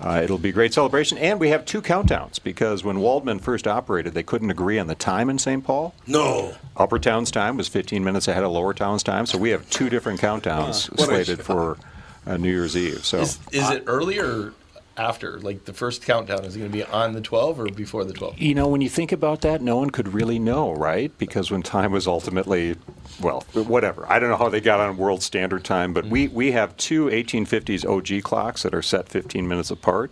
[0.02, 1.18] uh, it'll be a great celebration.
[1.18, 4.96] And we have two countdowns because when Waldmann first operated, they couldn't agree on the
[4.96, 5.64] time in St.
[5.64, 5.94] Paul.
[6.08, 6.56] No.
[6.78, 9.90] Upper Town's time was 15 minutes ahead of Lower Town's time, so we have two
[9.90, 11.78] different countdowns a slated for
[12.26, 13.06] uh, New Year's Eve.
[13.06, 14.54] So Is, is it early or
[15.00, 15.40] after?
[15.40, 18.14] Like the first countdown is it going to be on the 12 or before the
[18.14, 18.40] 12?
[18.40, 21.16] You know, when you think about that, no one could really know, right?
[21.18, 22.76] Because when time was ultimately,
[23.22, 24.06] well, whatever.
[24.08, 27.06] I don't know how they got on world standard time, but we, we have two
[27.06, 30.12] 1850s OG clocks that are set 15 minutes apart.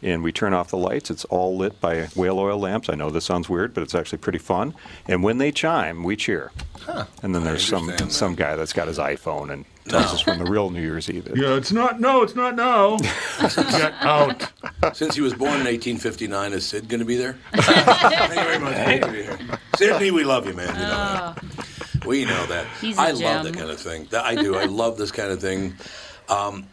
[0.00, 1.10] And we turn off the lights.
[1.10, 2.88] It's all lit by whale oil lamps.
[2.88, 4.74] I know this sounds weird, but it's actually pretty fun.
[5.08, 6.52] And when they chime, we cheer.
[7.20, 8.12] And then there's some that.
[8.12, 11.26] some guy that's got his iPhone and tells us when the real New Year's Eve
[11.28, 11.38] is.
[11.38, 12.00] Yeah, it's not.
[12.00, 12.96] No, it's not now.
[13.40, 14.52] Get out.
[14.94, 17.36] Since he was born in 1859, is Sid going to be there?
[17.54, 18.74] Thank you very much.
[18.74, 19.56] Thank you.
[19.76, 20.68] Sydney, we love you, man.
[20.68, 22.06] You know that.
[22.06, 22.66] We know that.
[22.80, 24.08] He's a I love that kind of thing.
[24.12, 24.56] I do.
[24.56, 25.74] I love this kind of thing.
[26.28, 26.66] Um,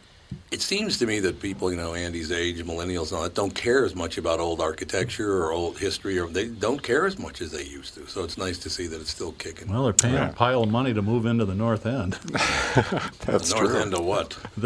[0.52, 3.54] it seems to me that people, you know, Andy's age, millennials, and all that, don't
[3.54, 7.40] care as much about old architecture or old history, or they don't care as much
[7.40, 8.06] as they used to.
[8.06, 9.68] So it's nice to see that it's still kicking.
[9.72, 12.12] Well, they're paying a pile of money to move into the North End.
[13.26, 14.36] That's north end of what?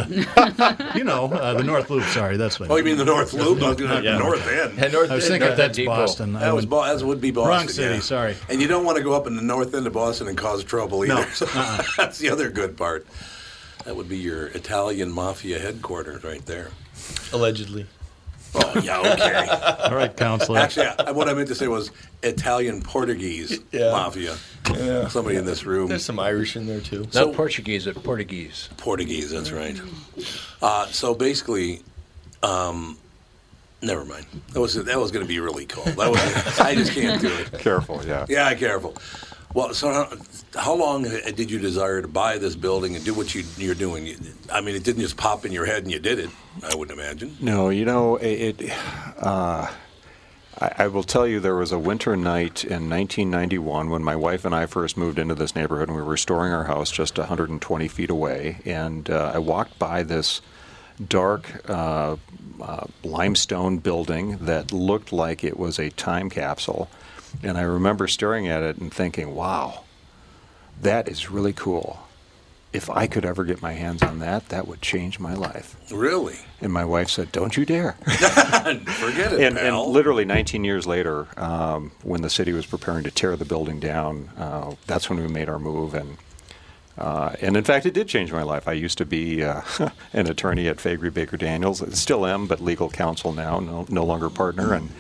[0.94, 2.04] you know, uh, the North Loop.
[2.04, 2.70] Sorry, that's what.
[2.70, 3.62] Oh, you mean the North Loop?
[3.62, 4.18] I was gonna- Yeah.
[4.18, 4.78] North End.
[4.78, 6.36] I was thinking that's Boston.
[6.36, 7.50] I That was went- Bo- that would be Boston.
[7.50, 7.94] Wrong city.
[7.94, 8.00] yeah.
[8.00, 8.36] Sorry.
[8.50, 10.62] And you don't want to go up in the north end of Boston and cause
[10.64, 11.14] trouble either.
[11.14, 11.24] No.
[11.30, 11.46] So
[11.96, 13.06] that's the other good part.
[13.84, 16.70] That would be your Italian mafia headquarters right there.
[17.32, 17.86] Allegedly.
[18.54, 19.46] Oh yeah, okay.
[19.88, 20.58] All right, counselor.
[20.58, 21.90] Actually, I, what I meant to say was
[22.22, 23.92] Italian Portuguese Yeah.
[23.92, 24.36] mafia.
[24.74, 25.08] Yeah.
[25.08, 25.88] Somebody in this room.
[25.88, 27.06] There's some Irish in there too.
[27.14, 28.68] Not Portuguese, but Portuguese.
[28.76, 29.80] Portuguese, that's right.
[30.60, 31.82] Uh, so basically,
[32.42, 32.98] um,
[33.82, 34.26] never mind.
[34.52, 35.86] That was that was going to be really cold.
[35.96, 37.52] That was, I just can't do it.
[37.60, 38.26] Careful, yeah.
[38.28, 38.96] Yeah, careful.
[39.52, 40.16] Well, so
[40.54, 44.16] how, long did you desire to buy this building and do what you, you're doing?
[44.52, 46.30] I mean, it didn't just pop in your head and you did it.
[46.62, 47.36] I wouldn't imagine.
[47.40, 48.60] No, you know, it.
[48.60, 48.72] it
[49.18, 49.68] uh,
[50.60, 54.44] I, I will tell you, there was a winter night in 1991 when my wife
[54.44, 57.88] and I first moved into this neighborhood, and we were restoring our house just 120
[57.88, 58.58] feet away.
[58.64, 60.42] And uh, I walked by this
[61.08, 62.16] dark uh,
[62.60, 66.88] uh, limestone building that looked like it was a time capsule.
[67.42, 69.84] And I remember staring at it and thinking, wow,
[70.80, 72.06] that is really cool.
[72.72, 75.76] If I could ever get my hands on that, that would change my life.
[75.90, 76.36] Really?
[76.60, 81.26] And my wife said, "Don't you dare." Forget it, and, and literally 19 years later,
[81.36, 85.26] um, when the city was preparing to tear the building down, uh, that's when we
[85.26, 85.94] made our move.
[85.94, 86.16] And
[86.96, 88.68] uh, and in fact, it did change my life.
[88.68, 89.62] I used to be uh,
[90.12, 91.82] an attorney at Faegre Baker Daniels.
[91.98, 94.90] Still am, but legal counsel now, no, no longer partner, and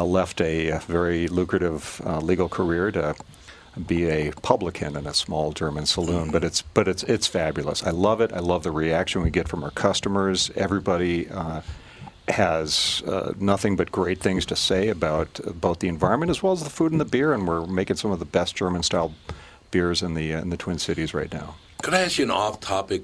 [0.00, 3.14] left a, uh, very lucrative uh, legal career to
[3.86, 6.30] be a publican in a small German saloon.
[6.30, 7.82] But it's but it's it's fabulous.
[7.82, 8.32] I love it.
[8.32, 10.50] I love the reaction we get from our customers.
[10.56, 11.28] Everybody.
[11.28, 11.60] Uh,
[12.28, 16.62] has uh, nothing but great things to say about both the environment as well as
[16.62, 19.12] the food and the beer, and we're making some of the best German-style
[19.72, 21.56] beers in the uh, in the Twin Cities right now.
[21.82, 23.02] Could I ask you an off-topic?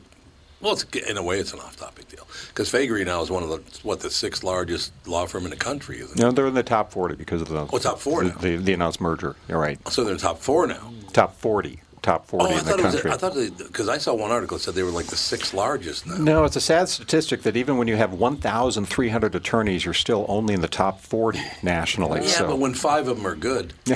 [0.61, 2.08] Well, it's, in a way, it's an off-topic deal
[2.48, 5.56] because Faegre now is one of the what the sixth largest law firm in the
[5.56, 6.22] country, isn't it?
[6.22, 8.72] No, they're in the top 40 because of the Oh, top four the, the, the
[8.72, 9.36] announced merger.
[9.48, 9.78] You're right.
[9.88, 10.92] So they're in the top four now.
[11.12, 11.80] Top 40.
[12.02, 13.11] Top 40 oh, I in the thought, it was, country.
[13.11, 16.06] I thought because I saw one article that said they were like the sixth largest
[16.06, 16.16] now.
[16.16, 20.54] No, it's a sad statistic that even when you have 1,300 attorneys, you're still only
[20.54, 22.20] in the top 40 nationally.
[22.20, 22.46] Yeah, so.
[22.48, 23.72] but when five of them are good.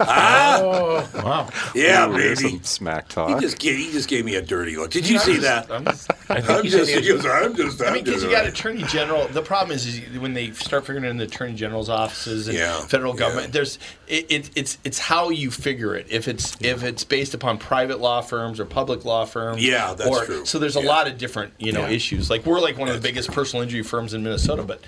[0.00, 0.58] Ah!
[0.60, 1.48] Oh, wow.
[1.74, 2.34] Yeah, Ooh, baby.
[2.36, 3.40] some smack He talk.
[3.40, 4.90] just, gave, he just gave me a dirty look.
[4.90, 5.70] Did you I'm see just- that?
[5.70, 8.82] I'm just, I'm just, he goes, I'm just, I I'm mean, because you got attorney
[8.84, 9.26] general.
[9.28, 12.80] The problem is, is when they start figuring in the attorney general's offices and Yeah,
[12.86, 13.18] federal yeah.
[13.20, 13.52] government.
[13.52, 16.06] There's it, it, it's it's how you figure it.
[16.10, 19.64] If it's if it's based upon private law firms or public law firms.
[19.64, 20.44] Yeah, that's or, true.
[20.46, 20.88] So there's a Yeah.
[20.88, 21.90] lot of different you know Yeah.
[21.90, 22.30] issues.
[22.30, 24.80] Like we're like one of the biggest personal injury firms in Minnesota, but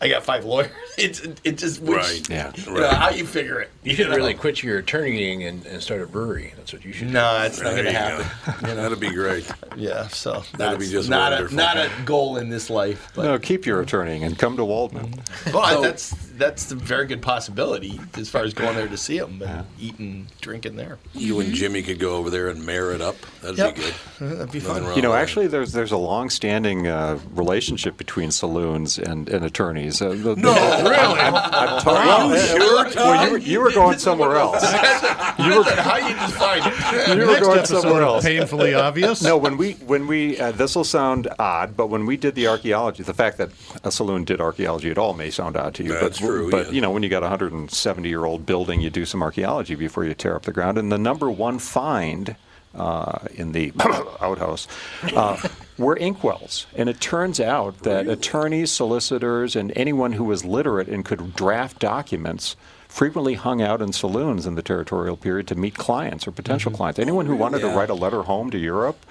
[0.00, 0.70] I got five lawyers.
[0.98, 2.28] It's it just which, Right.
[2.30, 2.52] Yeah.
[2.54, 3.70] you know, how you figure it.
[3.82, 4.16] You should know?
[4.16, 6.52] really quit your attorneying and, and start a brewery.
[6.56, 7.14] That's what you should do.
[7.14, 8.26] No, it's not going to you happen.
[8.66, 8.74] go.
[8.76, 9.50] That'd be great.
[9.76, 11.58] Yeah, so That'd be just not wonderful.
[11.58, 13.10] a not a goal in this life.
[13.16, 15.18] But No, keep your attorneying and come to Waldmann.
[15.52, 19.18] But So- that's that's a very good possibility as far as going there to see
[19.18, 20.98] them and eating, drinking there.
[21.14, 23.16] You and Jimmy could go over there and mayor it up.
[23.42, 23.74] That'd Yep.
[23.76, 23.94] be good.
[24.38, 24.96] That'd be Nothing fun.
[24.96, 30.00] You know, actually, there's there's a long-standing uh, relationship between saloons and, and attorneys.
[30.02, 30.96] Uh, the- No, really?
[31.20, 34.62] I'm told- Are you well, sure, well, you, were, you were going somewhere else.
[35.38, 36.74] you were how you define it.
[37.14, 38.24] You were Next going episode somewhere else.
[38.24, 39.22] Painfully obvious.
[39.22, 42.46] No, when we when we uh, this will sound odd, but when we did the
[42.48, 43.50] archaeology, the fact that
[43.84, 45.92] a saloon did archaeology at all may sound odd to you.
[45.92, 46.72] That's but true, but yeah.
[46.72, 50.04] you know, when you got a 170 year old building, you do some archaeology before
[50.04, 50.78] you tear up the ground.
[50.78, 52.36] And the number one find
[52.74, 53.72] uh, in the
[54.20, 54.66] outhouse
[55.14, 55.36] uh,
[55.78, 61.04] were inkwells, and it turns out that attorneys, solicitors, and anyone who was literate and
[61.04, 62.56] could draft documents.
[62.88, 67.00] Frequently hung out in saloons in the territorial period to meet clients or potential clients.
[67.00, 69.04] Anyone who wanted to write a letter home to Europe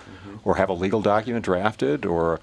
[0.46, 2.40] or have a legal document drafted or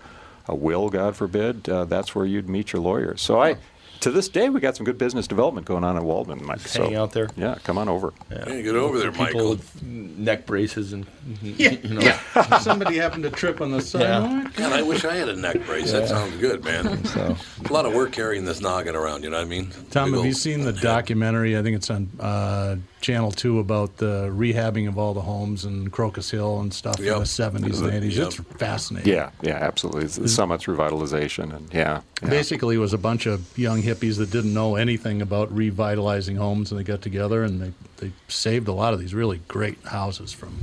[0.46, 3.22] a will, God forbid, uh, that's where you'd meet your lawyers.
[3.22, 3.56] So I,
[4.00, 6.60] to this day, we got some good business development going on in Waldmann, Mike.
[6.60, 7.28] So, Hanging out there.
[7.36, 8.12] Yeah, come on over.
[8.30, 9.50] Yeah, Hey, get over there, People Michael.
[9.50, 11.06] with neck braces and
[11.42, 11.72] Yeah.
[11.82, 12.18] you know.
[12.60, 14.54] Somebody happened to trip on the sidewalk.
[14.54, 15.92] God, I wish I had a neck brace.
[15.92, 17.04] That sounds good, man.
[17.04, 17.36] So
[17.68, 19.22] A lot of work carrying this noggin around.
[19.24, 19.70] You know what I mean?
[19.90, 21.56] Tom, Big have you old- seen the documentary?
[21.58, 25.88] I think it's on uh, Channel Two about the rehabbing of all the homes in
[25.90, 27.14] Crocus Hill and stuff Yep.
[27.14, 28.16] in the seventies and eighties.
[28.18, 28.26] Yep.
[28.26, 29.12] It's fascinating.
[29.12, 30.04] Yeah, yeah, absolutely.
[30.04, 32.28] It's the Summit's revitalization, and yeah, yeah.
[32.28, 36.70] Basically, it was a bunch of young hippies that didn't know anything about revitalizing homes,
[36.70, 40.32] and they got together and they, they saved a lot of these really great houses
[40.32, 40.56] from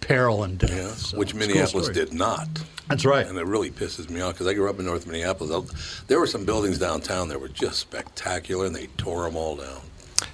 [0.00, 0.98] peril and death.
[0.98, 2.48] so which it's a cool Minneapolis did not.
[2.88, 3.26] That's right.
[3.26, 5.50] And it really pisses me off because I grew up in North Minneapolis.
[5.50, 5.66] I'll-
[6.06, 9.80] There were some buildings downtown that were just spectacular, and they tore them all down.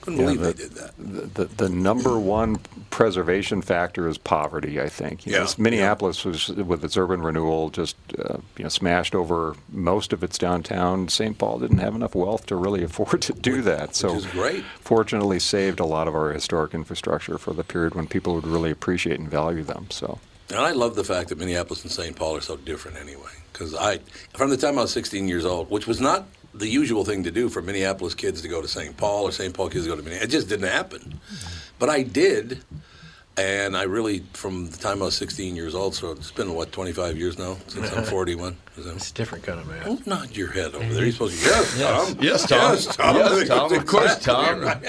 [0.03, 0.91] Couldn't Yeah, believe the- they did that.
[0.99, 2.57] The, the, the number one
[2.91, 5.27] preservation factor is poverty, I think.
[5.27, 9.55] You Yeah, this Minneapolis was, with its urban renewal, just uh, you know, smashed over
[9.71, 11.09] most of its downtown.
[11.09, 11.37] St.
[11.39, 13.95] Paul didn't have enough wealth to really afford to do that.
[13.95, 14.65] So, is great.
[14.81, 18.71] fortunately, saved a lot of our historic infrastructure for the period when people would really
[18.71, 19.87] appreciate and value them.
[19.91, 20.19] So,
[20.51, 22.17] And I love the fact that Minneapolis and St.
[22.17, 23.31] Paul are so different anyway.
[23.53, 23.99] Because I,
[24.35, 27.31] from the time I was 16 years old, which was not the usual thing to
[27.31, 28.97] do for Minneapolis kids to go to St.
[28.97, 29.53] Paul or St.
[29.55, 31.21] Paul kids to go to Minneapolis, it just didn't happen.
[31.79, 32.63] But I did,
[33.37, 36.73] and I really, from the time I was 16 years old, so it's been what
[36.73, 38.57] 25 years now since I'm 41.
[38.77, 39.85] Is that- It's a different kind of man.
[39.85, 41.05] Don't nod your head over there.
[41.05, 41.49] You're supposed to.
[41.49, 42.19] Yes, Tom.
[42.21, 42.59] Yes, Tom.
[42.75, 43.17] Yes, Tom.
[43.17, 43.73] Yes, Tom.
[43.73, 44.71] Of course, Tom.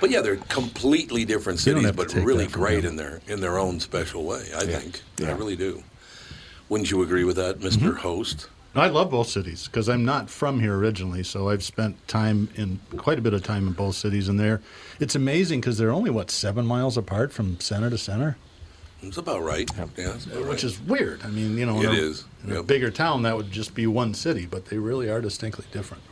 [0.00, 4.24] But yeah, they're completely different cities, but really great in their in their own special
[4.24, 4.44] way.
[4.56, 5.00] I think.
[5.20, 5.82] I really do.
[6.68, 7.96] Wouldn't you agree with that, mister Mm-hmm.
[7.98, 8.48] Host?
[8.80, 12.80] I love both cities because I'm not from here originally, so I've spent time in
[12.96, 14.28] quite a bit of time in both cities.
[14.28, 14.60] And there,
[15.00, 18.36] it's amazing because they're only what seven miles apart from center to center,
[19.02, 19.70] It's about right.
[19.76, 20.64] Yeah, that's about which right.
[20.64, 21.22] is weird.
[21.24, 22.24] I mean, you know, in a, is.
[22.44, 25.64] in a bigger town that would just be one city, but they really are distinctly
[25.72, 26.02] different.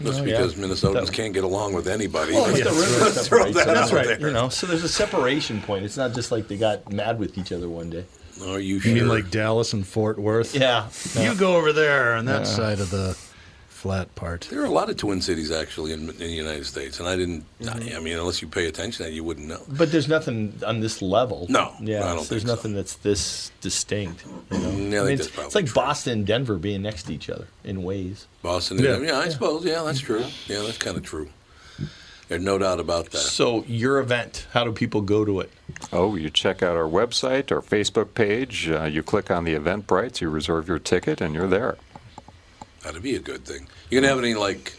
[0.00, 0.64] That's Oh, because yeah.
[0.64, 2.32] Minnesotans That- can't get along with anybody.
[2.32, 2.64] Well, it's yeah.
[2.70, 3.76] the river throw that them.
[3.76, 4.20] out That's there.
[4.20, 5.84] You know, so there's a separation point.
[5.84, 8.04] It's not just like they got mad with each other one day.
[8.42, 8.94] Are you You sure?
[8.94, 10.54] mean like Dallas and Fort Worth?
[10.54, 10.88] Yeah.
[11.18, 13.16] You go over there on that side of the
[13.68, 14.40] flat part.
[14.50, 17.14] There are a lot of twin cities actually in, in the United States, and I
[17.16, 17.44] didn't.
[17.60, 17.96] Mm-hmm.
[17.96, 19.60] I mean, unless you pay attention, to that you wouldn't know.
[19.68, 21.46] But there's nothing on this level.
[21.48, 21.98] No, Yeah.
[22.04, 22.48] I don't there's think so.
[22.48, 24.24] nothing that's this distinct.
[24.50, 24.68] You know?
[24.68, 25.74] Mm, yeah, I I mean, that's it's, probably it's like true.
[25.74, 28.26] Boston and Denver being next to each other in ways.
[28.42, 28.78] Boston.
[28.78, 28.98] Yeah.
[28.98, 29.64] Yeah, I suppose.
[29.64, 30.24] Yeah, that's true.
[30.48, 31.28] Yeah, that's kind of true.
[32.28, 33.18] There's no doubt about that.
[33.18, 35.50] So your event, how do people go to it?
[35.92, 40.20] oh, you check out our website, our Facebook page, uh, you click on the Eventbrites,
[40.20, 41.76] you reserve your ticket, and you're there.
[42.82, 43.66] That'd be a good thing.
[43.90, 44.74] You gonna have any like,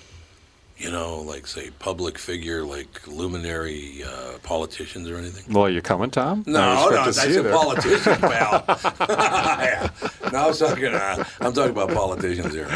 [0.77, 5.51] you know, like say public figure, like luminary uh, politicians or anything?
[5.53, 6.43] Well, you coming, Tom?
[6.47, 7.51] No, I no, expect I to see there.
[7.53, 8.65] politicians, pal.
[9.09, 9.89] yeah.
[10.31, 10.85] No, I was talking.
[10.85, 12.67] Uh, I'm talking about politicians here.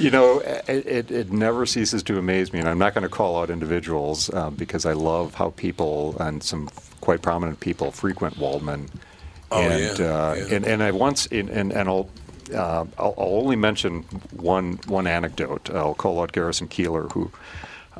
[0.00, 3.38] You know, it, it, never ceases to amaze me, and I'm not going to call
[3.38, 6.70] out individuals uh, because I love how people and some
[7.02, 8.88] quite prominent people frequent Waldmann.
[9.52, 10.54] Oh, and, yeah, uh, yeah.
[10.54, 12.08] and and I once and and, and I'll,
[12.54, 15.68] uh, I'll I'll only mention one one anecdote.
[15.68, 17.30] I'll call out Garrison Keillor, who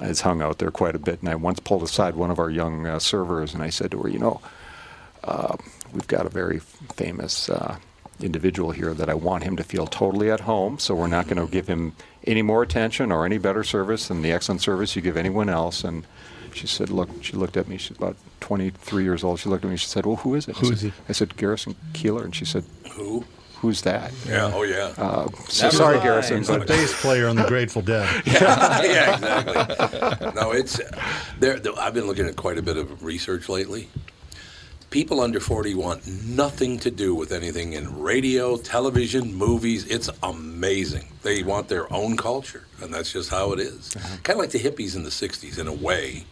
[0.00, 2.48] has hung out there quite a bit, and I once pulled aside one of our
[2.48, 4.40] young uh, servers, and I said to her, you know,
[5.24, 5.54] uh,
[5.92, 6.60] we've got a very
[6.94, 7.76] famous uh,
[8.24, 10.78] individual here that I want him to feel totally at home.
[10.78, 11.94] So we're not going to give him
[12.26, 15.84] any more attention or any better service than the excellent service you give anyone else.
[15.84, 16.06] And
[16.54, 17.76] she said, "Look." She looked at me.
[17.78, 19.38] She's about 23 years old.
[19.40, 19.76] She looked at me.
[19.76, 20.92] She said, "Well, who is it?" I Who said- he?
[21.08, 23.24] I said, "Garrison Keillor." And she said, Who?
[23.60, 24.50] "Who's that?" Yeah.
[24.52, 24.92] Oh yeah.
[24.98, 26.02] Uh, so Never sorry, mind.
[26.08, 28.08] Garrison, It's the but bass player on the Grateful Dead.
[28.26, 30.32] yeah, exactly.
[30.34, 30.80] No, it's
[31.38, 31.60] there.
[31.78, 33.88] I've been looking at quite a bit of research lately.
[34.90, 39.86] People under 40 want nothing to do with anything in radio, television, movies.
[39.86, 41.06] It's amazing.
[41.22, 43.94] They want their own culture, and that's just how it is.
[43.94, 44.16] Uh-huh.
[44.24, 46.24] Kind of like the hippies in the 60s, in a way,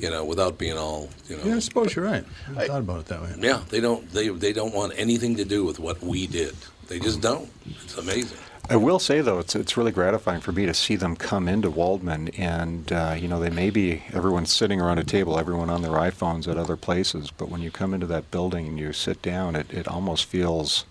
[0.00, 1.44] you know, without being all, you know.
[1.44, 2.24] Yeah, I suppose you're right.
[2.48, 3.34] I haven't thought about it that way.
[3.38, 4.10] Yeah, they don't.
[4.10, 6.56] They they don't want anything to do with what we did.
[6.88, 7.48] They just don't.
[7.84, 8.38] It's amazing.
[8.70, 11.70] I will say though, it's it's really gratifying for me to see them come into
[11.70, 15.82] Waldmann, and uh, you know they may be everyone's sitting around a table, everyone on
[15.82, 19.20] their iPhones at other places, but when you come into that building and you sit
[19.20, 20.86] down, it, it almost feels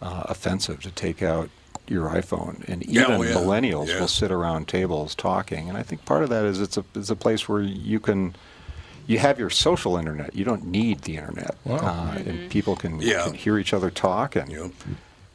[0.00, 1.50] uh, offensive to take out
[1.86, 3.34] your iPhone, and Yeah, even oh, yeah.
[3.34, 4.00] millennials Yeah.
[4.00, 7.10] will sit around tables talking, and I think part of that is it's a it's
[7.10, 8.34] a place where you can.
[9.06, 10.34] You have your social internet.
[10.34, 13.24] You don't need the internet, uh, and people can, Yeah.
[13.24, 14.70] can hear each other talk, and Yep.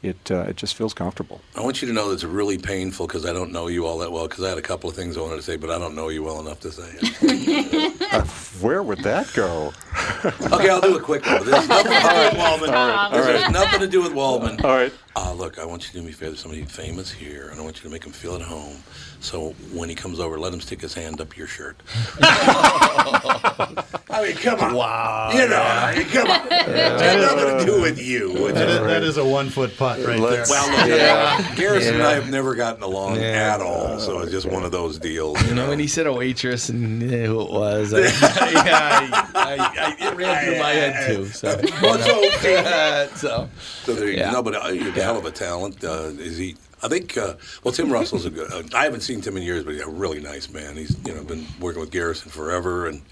[0.02, 1.40] It uh, it just feels comfortable.
[1.56, 3.98] I want you to know that it's really painful because I don't know you all
[3.98, 4.28] that well.
[4.28, 6.08] Because I had a couple of things I wanted to say, but I don't know
[6.08, 7.96] you well enough to say it.
[8.10, 8.24] Uh,
[8.60, 9.72] where would that go?
[10.52, 11.44] okay, I'll do a quick one.
[11.44, 13.10] There's nothing to do with Waldmann.
[13.12, 13.52] There's right.
[13.52, 14.62] nothing to do with Waldmann.
[14.64, 14.92] All right.
[15.16, 16.30] Uh, look, I want you to do me a favor.
[16.30, 18.76] There's somebody famous here, and I want you to make him feel at home.
[19.20, 21.76] So when he comes over, let him stick his hand up your shirt.
[22.20, 24.74] I mean, come on.
[24.74, 25.30] Wow.
[25.32, 26.46] You know, I mean, come on.
[26.46, 28.52] It has nothing to do with you.
[28.52, 30.18] That is, that is a one foot putt right there.
[30.18, 31.54] Let's- Well, look, Yeah.
[31.54, 33.54] Garrison and I have never gotten along Yeah.
[33.54, 35.40] at all, so it's just one of those deals.
[35.48, 39.88] You know, when he said a waitress and who it was, I, yeah, I, I,
[39.88, 41.26] I, it ran through my head too.
[41.26, 41.98] So, Well,
[43.10, 43.48] so- so
[43.84, 44.26] So there you Yeah.
[44.30, 44.36] go.
[44.38, 45.82] No, but uh, you're a hell of a talent.
[45.84, 46.56] Uh, is he?
[46.82, 47.16] I think.
[47.18, 48.50] Uh, well, Tim Russell's a good.
[48.52, 50.76] Uh, I haven't seen Tim in years, but he's a really nice man.
[50.76, 53.02] He's you know been working with Garrison forever, and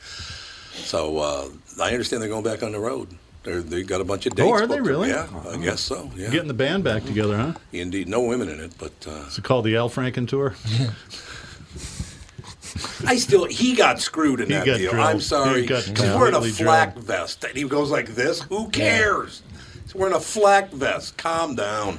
[0.72, 1.48] so uh,
[1.82, 3.08] I understand they're going back on the road.
[3.44, 4.48] They're, they got a bunch of dates.
[4.48, 4.88] Oh, are they booked.
[4.88, 5.08] really?
[5.10, 6.10] Yeah, I guess so.
[6.16, 6.30] Yeah.
[6.30, 7.52] Getting the band back together, huh?
[7.72, 10.54] Indeed, no women in it, but uh, Is it called the Al Franken Tour?
[13.06, 14.90] I still he got screwed in He that deal.
[14.90, 15.06] drilled.
[15.06, 15.62] I'm sorry.
[15.62, 17.06] He got He's wearing a flak drilled.
[17.06, 18.42] vest and he goes like this.
[18.42, 19.42] Who cares?
[19.88, 21.16] He's wearing a flak vest.
[21.16, 21.98] Calm down.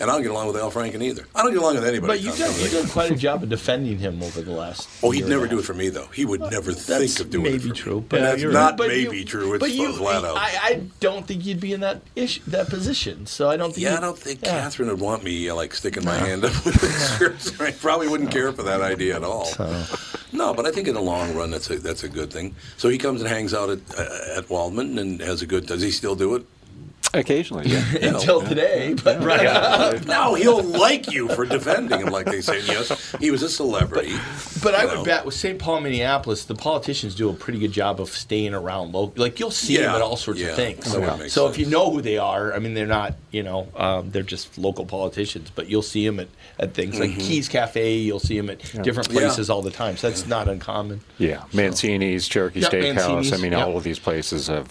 [0.00, 1.24] And I don't get along with Al Franken either.
[1.34, 2.06] I don't get along with anybody.
[2.12, 4.88] But you've done, you've done quite a job of defending him over the last.
[5.02, 6.06] Oh, he'd year never do it for me though.
[6.14, 7.74] He would never That's think of doing maybe it for me.
[7.74, 9.54] true, But but that's not but maybe you- true.
[9.54, 10.36] It's but you, flat out.
[10.36, 13.26] I, I don't think you'd be in that ish, that position.
[13.26, 13.84] So I don't think.
[13.84, 14.60] yeah, I don't think yeah.
[14.62, 16.86] Catherine would want me uh, like sticking my hand up with the
[17.40, 17.60] skirt.
[17.60, 19.48] I probably wouldn't care for that idea at all.
[20.32, 22.54] No, but I think in the long run, that's a that's a good thing.
[22.76, 25.66] So he comes and hangs out at uh, at Waldmann and has a good.
[25.66, 26.46] Does he still do it?
[27.14, 27.84] Occasionally, yeah.
[28.02, 32.60] Until today, but right now he'll like you for defending him, like they say.
[32.64, 34.14] Yes, he was a celebrity.
[34.14, 35.04] But I you would know.
[35.04, 35.58] bet with St.
[35.58, 39.14] Paul, Minneapolis, the politicians do a pretty good job of staying around local.
[39.22, 40.92] Like you'll see them at all sorts yeah, of things.
[40.92, 41.56] that would make So sense.
[41.56, 44.56] if you know who they are, I mean, they're not, you know, um, they're just
[44.58, 47.20] local politicians, but you'll see them at, at things like Mhm.
[47.20, 47.96] Keys Cafe.
[47.96, 49.20] You'll see them at different Yeah.
[49.20, 49.96] places all the time.
[49.96, 51.00] So that's not uncommon.
[51.18, 53.32] Yeah, Mancini's, Cherokee Yep, Steakhouse.
[53.32, 53.66] I mean, yep.
[53.66, 54.68] all of these places have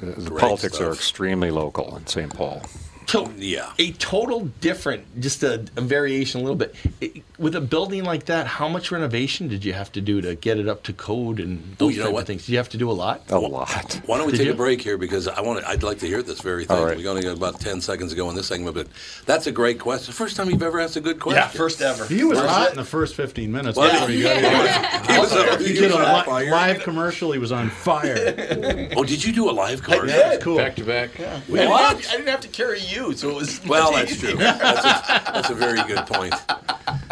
[0.00, 2.32] the Great politics are extremely local in St.
[2.34, 2.62] Paul.
[3.06, 6.74] So yeah, a total different, just a, a variation a little bit.
[7.00, 10.36] It- with a building like that, how much renovation did you have to do to
[10.36, 12.20] get it up to code and oh, those you know type what?
[12.20, 12.46] of things?
[12.46, 13.28] Did you have to do a lot?
[13.32, 14.00] A lot.
[14.06, 14.52] Why don't we Did take you?
[14.52, 16.76] a break here because I want to, I'd like to hear this very thing.
[16.76, 16.96] All right.
[16.96, 18.86] We only got about ten seconds ago go in this segment, but
[19.26, 20.12] that's a great question.
[20.14, 21.42] First time you've ever asked a good question.
[21.42, 22.06] Yeah, first ever.
[22.06, 24.36] He was Where's hot in the first 15 minutes Well, before he got
[25.10, 26.50] he was a- he he did was a on li- fire.
[26.50, 27.32] live commercial.
[27.32, 28.88] He was on fire.
[28.96, 30.08] Oh, did you do a live card?
[30.08, 30.56] That was cool.
[30.58, 31.18] Back to back.
[31.18, 31.96] I didn't, What?
[32.08, 33.60] I didn't have to carry you, so it was.
[33.66, 34.30] Well, much that's easier.
[34.30, 34.38] true.
[34.38, 36.34] That's a, that's a very good point.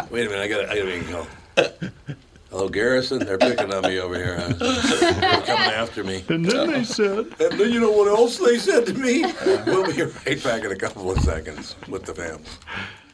[0.09, 2.15] Wait a minute, I got I got to go.
[2.49, 3.19] Hello, Garrison.
[3.19, 4.37] They're picking on me over here.
[4.37, 4.53] Huh?
[4.59, 6.23] They're coming after me.
[6.27, 9.23] And then they said, And then you know what else they said to me?
[9.65, 12.41] We'll be right back in a couple of seconds with the fam.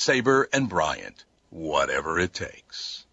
[0.00, 3.04] Sabre and Bryant, whatever it takes.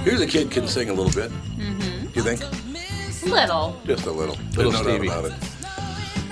[0.00, 1.30] Here's a kid can sing a little bit.
[1.30, 2.06] Mm-hmm.
[2.08, 2.40] Do you think?
[3.22, 3.80] Little.
[3.86, 4.36] Just a little.
[4.56, 5.06] Little no doubt Stevie.
[5.06, 5.32] about it.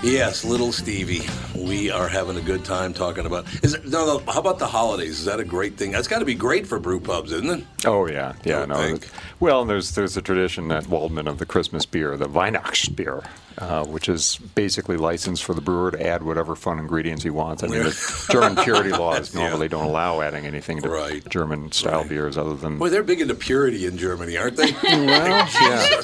[0.02, 1.28] Yes, little Stevie.
[1.54, 3.44] We are having a good time talking about.
[3.62, 4.32] Is it, no, no?
[4.32, 5.18] How about the holidays?
[5.18, 5.92] Is that a great thing?
[5.92, 7.66] That's got to be great for brew pubs, isn't it?
[7.84, 8.64] Oh yeah, yeah.
[8.64, 8.98] No,
[9.40, 13.26] well, there's there's a tradition at Waldmann of the Christmas beer, the Weihnachtsbier,
[13.58, 17.62] uh, which is basically licensed for the brewer to add whatever fun ingredients he wants.
[17.62, 21.26] I mean, the German purity laws normally don't allow adding anything to right.
[21.28, 22.78] German style beers other than.
[22.78, 24.72] Boy, they're big into purity in Germany, aren't they?
[24.82, 25.48] Well, yeah.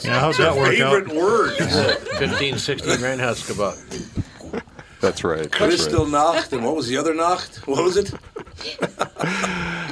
[0.05, 1.05] Yeah, how's that work out?
[1.07, 1.55] favorite word.
[2.19, 3.86] 15, 16 grand Huskabot.
[5.01, 5.43] That's right.
[5.43, 6.13] That's Crystal right.
[6.13, 7.57] Nacht, and what was the other Nacht?
[7.67, 8.07] What was it?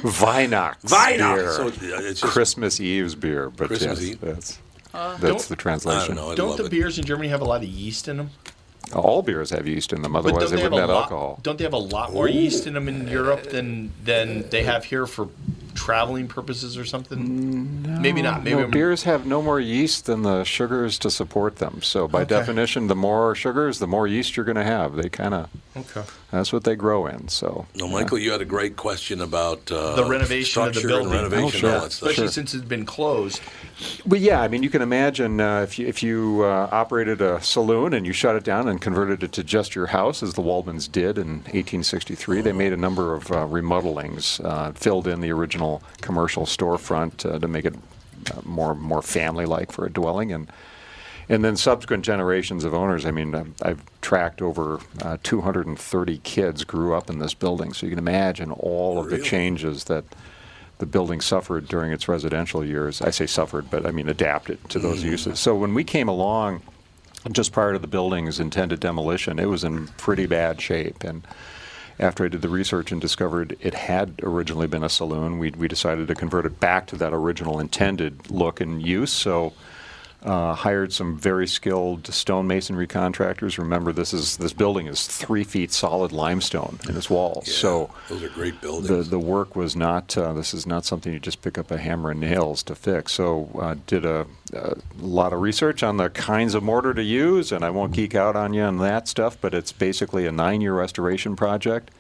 [0.05, 1.57] Weihnachts Weihnacht.
[1.57, 4.21] So, it's just- Christmas Eve's beer, but Christmas yes, Eve.
[4.21, 4.59] that's
[4.93, 6.17] Uh, that's don't- the translation.
[6.17, 8.31] Don't the beers in Germany have a lot of yeast in them?
[8.95, 11.39] All beers have yeast in them, otherwise they wouldn't a have lot, alcohol.
[11.43, 14.85] Don't they have a lot more yeast in them in Europe than than they have
[14.85, 15.29] here for
[15.75, 17.19] traveling purposes or something?
[17.19, 18.43] Mm, Maybe not.
[18.45, 21.83] Maybe no, beers have no more yeast than the sugars to support them.
[21.83, 22.29] So by Okay.
[22.31, 24.95] definition, the more sugars, the more yeast you're going to have.
[24.97, 26.03] They kind of Okay.
[26.35, 27.29] That's what they grow in.
[27.29, 31.13] So No, Michael, you had a great question about uh, the renovation of the building,
[31.13, 31.75] and renovation, Oh, sure.
[31.75, 32.09] all that stuff.
[32.11, 32.33] especially Sure.
[32.33, 33.41] since it's been closed.
[34.07, 37.41] Well, yeah, I mean, you can imagine uh, if you, if you uh, operated a
[37.43, 40.43] saloon and you shut it down and converted it to just your house, as the
[40.43, 42.41] Waldmanns did in 1863.
[42.41, 47.39] They made a number of uh, remodelings, uh, filled in the original commercial storefront uh,
[47.39, 47.75] to make it
[48.33, 50.49] uh, more more family-like for a dwelling, and
[51.29, 53.07] and then subsequent generations of owners.
[53.07, 57.87] I mean, I've, I've tracked over uh, 230 kids grew up in this building, so
[57.87, 60.05] you can imagine all of the changes that
[60.79, 63.01] the building suffered during its residential years.
[63.01, 65.39] I say suffered, but I mean adapted to those uses.
[65.39, 66.63] So when we came along,
[67.33, 71.05] just prior to the building's intended demolition, it was in pretty bad shape.
[71.05, 71.27] And
[71.99, 75.69] after I did the research and discovered it had originally been a saloon, we, we
[75.69, 79.13] decided to convert it back to that original intended look and use.
[79.13, 79.53] So
[80.25, 83.59] uh, hired some very skilled stonemasonry contractors.
[83.59, 87.53] Remember, this is this building is three feet solid limestone in its walls.
[87.53, 89.11] so Those are great the buildings.
[89.11, 90.17] the work was not.
[90.17, 93.13] Uh, this is not something you just pick up a hammer and nails to fix.
[93.13, 97.53] So uh, did a, a lot of research on the kinds of mortar to use,
[97.53, 99.37] and I won't geek out on you on that stuff.
[99.39, 101.91] But it's basically a nine-year restoration project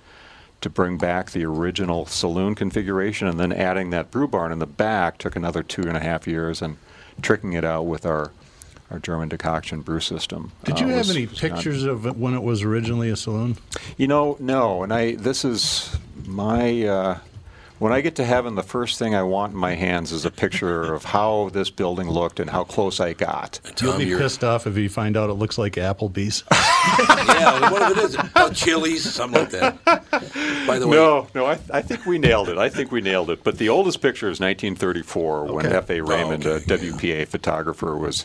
[0.62, 4.66] to bring back the original saloon configuration, and then adding that brew barn in the
[4.66, 6.79] back took another two and a half years, and
[7.23, 8.31] tricking it out with our
[8.91, 10.53] our German decoction brew system.
[10.65, 13.09] Did uh, you have was- any was not- pictures of it when it was originally
[13.11, 13.57] a saloon?
[13.97, 14.83] you know, no.
[14.83, 15.97] And I, this is
[16.27, 17.19] my, uh,
[17.85, 20.30] when I get to heaven, the first thing I want in my hands is a
[20.30, 23.61] picture of how this building looked and how close I got.
[23.78, 26.45] You'll be pissed off if you find out it looks like Applebee's.
[27.28, 28.16] yeah, what if it is?
[28.37, 29.85] Oh, Chili's, something like that.
[30.66, 32.57] By the way, No, no, I, I think we nailed it.
[32.57, 33.45] I think we nailed it.
[33.45, 35.76] But the oldest picture is 1934 when Okay.
[35.76, 36.01] F.A.
[36.01, 38.24] Oh, Raymond, a WPA photographer, was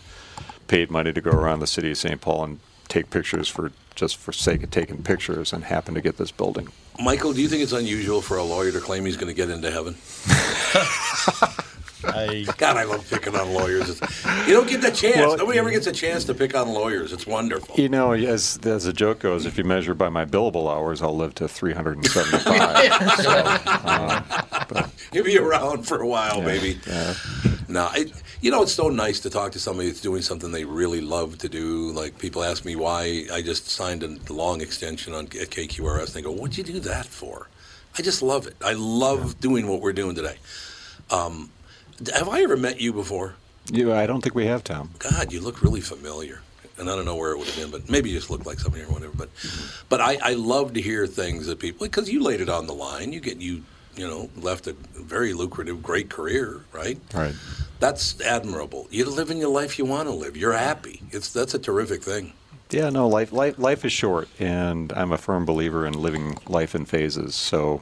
[0.68, 2.22] paid money to go around the city of St.
[2.22, 6.16] Paul and take pictures for just for sake of taking pictures and happened to get
[6.16, 6.70] this building.
[7.02, 9.50] Michael, do you think it's unusual for a lawyer to claim he's going to get
[9.50, 9.96] into heaven?
[12.02, 13.90] I, God, I love picking on lawyers.
[13.90, 15.18] It's- you don't get the chance.
[15.18, 17.12] Well, Nobody ever gets a chance to pick on lawyers.
[17.14, 17.76] It's wonderful.
[17.76, 21.16] You know, as as the joke goes, if you measure by my billable hours, I'll
[21.16, 22.42] live to 375.
[23.22, 26.80] so, uh, You'll be around for a while, baby.
[27.70, 28.12] No, it,
[28.42, 31.38] you know, it's so nice to talk to somebody that's doing something they really love
[31.40, 31.92] to do.
[31.92, 36.06] Like people ask me why I just signed a long extension on at KQRS.
[36.06, 37.48] And they go, "What'd you do that for?"
[37.98, 38.56] I just love it.
[38.64, 40.38] I love doing what we're doing today.
[41.12, 41.52] Um,
[42.14, 43.36] have I ever met you before?
[43.72, 44.92] you, I don't think we have, Tom.
[45.00, 46.42] God, you look really familiar.
[46.78, 48.58] And I don't know where it would have been, but maybe you just look like
[48.60, 49.12] somebody or whatever.
[49.14, 49.30] But,
[49.90, 52.74] but I, I love to hear things that people because you laid it on the
[52.74, 53.12] line.
[53.12, 53.64] You get you
[54.00, 57.00] you know left a very lucrative, great career, right?
[57.14, 57.36] Right.
[57.80, 58.88] That's admirable.
[58.92, 60.36] You're living the life you want to live.
[60.36, 61.02] You're happy.
[61.12, 62.34] It's that's a terrific thing.
[62.70, 66.76] Yeah, no, life, life life is short, and I'm a firm believer in living life
[66.76, 67.36] in phases.
[67.36, 67.82] So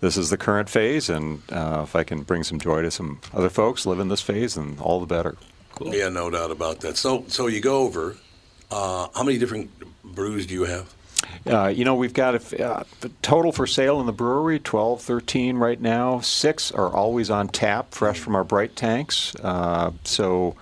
[0.00, 3.20] this is the current phase, and uh, if I can bring some joy to some
[3.32, 5.36] other folks living this phase, then all the better.
[5.80, 6.96] Yeah, no doubt about that.
[6.96, 8.16] So so you go over.
[8.70, 9.68] Uh, how many different
[10.04, 10.94] brews do you have?
[11.46, 12.84] Uh, you know, we've got a uh,
[13.22, 16.20] total for sale in the brewery 12, 13 right now.
[16.20, 19.34] Six are always on tap, fresh from our bright tanks.
[19.36, 20.54] Uh, so,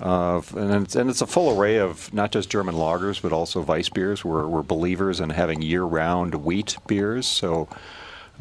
[0.00, 3.62] uh, and, it's, and it's a full array of not just German lagers, but also
[3.62, 4.24] Weiss beers.
[4.24, 7.26] We're, we're believers in having year round wheat beers.
[7.26, 7.68] So,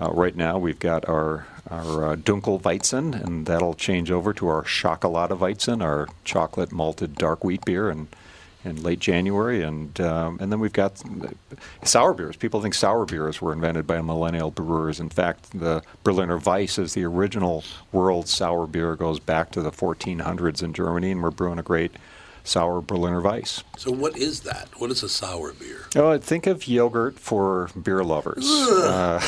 [0.01, 4.47] uh, right now we've got our our uh, Dunkel Weizen, and that'll change over to
[4.47, 8.07] our Chocolate Weizen, our chocolate malted dark wheat beer, and
[8.66, 11.01] in late January, and um, and then we've got
[11.84, 12.36] sour beers.
[12.36, 14.99] People think sour beers were invented by millennial brewers.
[14.99, 18.95] In fact, the Berliner Weiss is the original world sour beer.
[18.95, 21.91] Goes back to the 1400s in Germany, and we're brewing a great
[22.43, 23.64] sour Berliner Weiss.
[23.78, 24.70] So what is that?
[24.78, 25.86] What is a sour beer?
[25.95, 28.45] Oh, think of yogurt for beer lovers.
[28.49, 29.22] Ugh,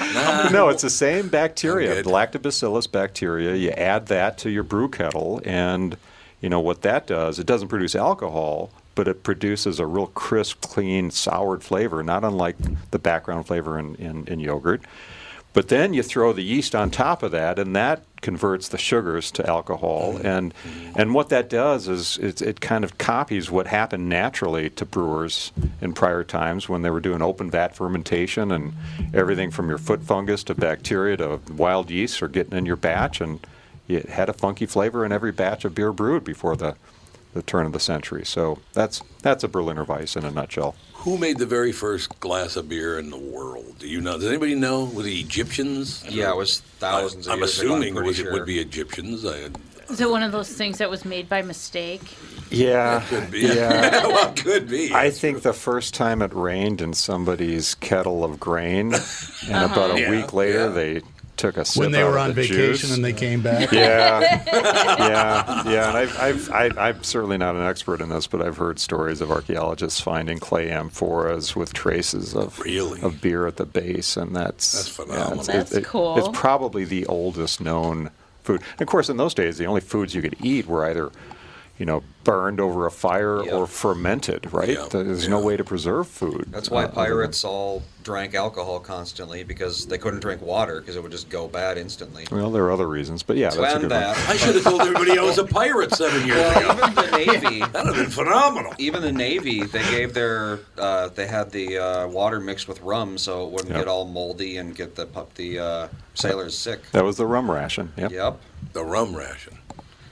[0.00, 3.54] Uh, no, it's the same bacteria, lactobacillus bacteria.
[3.54, 5.96] You add that to your brew kettle, and
[6.40, 7.38] you know what that does?
[7.38, 12.56] It doesn't produce alcohol, but it produces a real crisp, clean, soured flavor, not unlike
[12.90, 14.82] the background flavor in, in, in yogurt.
[15.54, 19.30] But then you throw the yeast on top of that, and that converts the sugars
[19.32, 20.14] to alcohol.
[20.14, 20.26] Mm-hmm.
[20.26, 20.54] And
[20.94, 25.50] and what that does is it, it kind of copies what happened naturally to brewers
[25.80, 28.72] in prior times when they were doing open vat fermentation and
[29.14, 33.20] everything from your foot fungus to bacteria to wild yeast are getting in your batch,
[33.20, 33.40] and
[33.88, 36.76] you had a funky flavor in every batch of beer brewed before the
[37.34, 38.24] the turn of the century.
[38.24, 40.74] So that's that's a Berliner Weiss in a nutshell.
[40.94, 43.78] Who made the very first glass of beer in the world?
[43.78, 44.14] Do you know?
[44.18, 44.84] Does anybody know?
[44.84, 46.04] Was the Egyptians?
[46.08, 48.58] Yeah, it was thousands of I, am years ago, I'm assuming it it would be
[48.58, 49.24] Egyptians.
[49.24, 49.50] I,
[49.90, 52.02] Is it one of those things that was made by mistake?
[52.50, 53.40] Yeah, could be.
[53.40, 54.06] Yeah.
[54.06, 54.92] well, could be.
[54.92, 58.94] I think the first time it rained in somebody's kettle of grain,
[59.48, 61.02] and about a Yeah, week later they
[61.38, 62.94] took a sip When they out were on the vacation juice.
[62.94, 63.72] and they came back.
[63.72, 65.88] Yeah, yeah, yeah.
[65.88, 69.20] And I've, I've, I, I'm certainly not an expert in this, but I've heard stories
[69.20, 73.00] of archaeologists finding clay amphoras with traces of Really?
[73.02, 75.38] of beer at the base, and that's That's yeah, phenomenal.
[75.38, 76.18] it's, That's it- it- cool.
[76.18, 78.10] It's probably the oldest known
[78.42, 78.60] food.
[78.72, 81.10] And of course, in those days, the only foods you could eat were either
[81.78, 84.70] you know, burned over a fire or fermented, right?
[84.70, 86.46] Yeah, There's no way to preserve food.
[86.50, 90.80] That's why uh, other than- pirates all drank alcohol constantly because they couldn't drink water
[90.80, 92.26] because it would just go bad instantly.
[92.32, 94.26] Well, there are other reasons, but yeah, To that's a good that, one.
[94.26, 96.68] I should have told everybody I was a pirate seven years ago.
[96.68, 96.90] well, ago.
[96.90, 97.58] even the Navy.
[97.72, 98.74] That'd have been phenomenal.
[98.78, 103.18] Even the Navy, they gave their, uh, they had the uh, water mixed with rum
[103.18, 103.78] so it wouldn't Yep.
[103.80, 105.06] get all moldy and get the
[105.36, 106.80] the uh, sailors sick.
[106.92, 107.92] That was the rum ration.
[107.96, 108.10] Yep.
[108.12, 108.40] Yep.
[108.72, 109.58] The rum ration.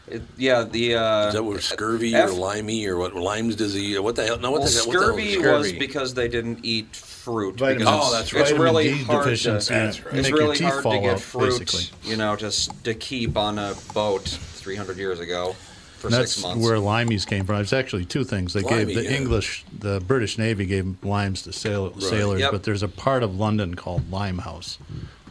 [0.08, 3.98] It, yeah, the uh, Is that what scurvy F- or limey or what Lyme's disease?
[3.98, 4.38] What the hell?
[4.38, 4.86] No, what well, the hell?
[4.86, 7.56] what the hell is scurvy was because they didn't eat fruit.
[7.58, 8.42] Vitamin- Oh, that's right.
[8.48, 9.30] It's really D hard to.
[9.30, 9.74] deficiency.
[9.74, 10.14] That's right.
[10.14, 11.98] It's Make really hard to get out, fruit, basically.
[12.08, 15.56] you know, to s- to keep on a boat 300 years ago
[15.98, 16.64] for And that's six months.
[16.64, 17.60] where limeys came from.
[17.60, 18.52] It's actually two things.
[18.52, 19.16] They Limey, gave the yeah.
[19.16, 22.52] English, the British Navy gave limes to sail, sailors, Yep.
[22.52, 24.78] but there's a part of London called Limehouse,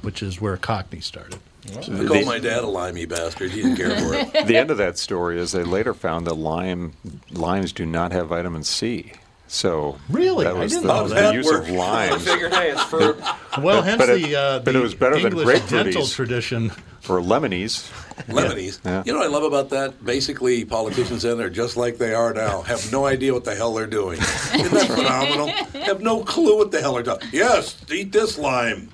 [0.02, 1.40] which is where Cockney started.
[1.72, 3.52] I called my dad a limey bastard.
[3.52, 4.32] He didn't care for it.
[4.48, 6.94] the end of that story is they later found that lime
[7.32, 9.14] limes do not have vitamin C.
[9.48, 10.44] So Really?
[10.46, 11.34] that I didn't the, know the that.
[11.36, 11.64] use work.
[11.64, 11.74] of I
[12.10, 12.24] limes.
[12.28, 13.18] figured, hey, it's fruit.
[13.62, 15.94] Well, But- hence but it- the, uh, but the it was better than English grapefruities.
[15.96, 16.70] dental tradition.
[17.02, 17.88] for lemonies.
[18.28, 18.80] Lemonies.
[18.84, 19.04] Yeah.
[19.06, 20.04] You know what I love about that?
[20.04, 22.62] Basically, politicians then are just like they are now.
[22.64, 24.18] Have no idea what the hell they're doing.
[24.20, 25.48] Isn't that phenomenal?
[25.84, 27.20] Have no clue what the hell they're doing.
[27.32, 28.88] Yes, eat this lime.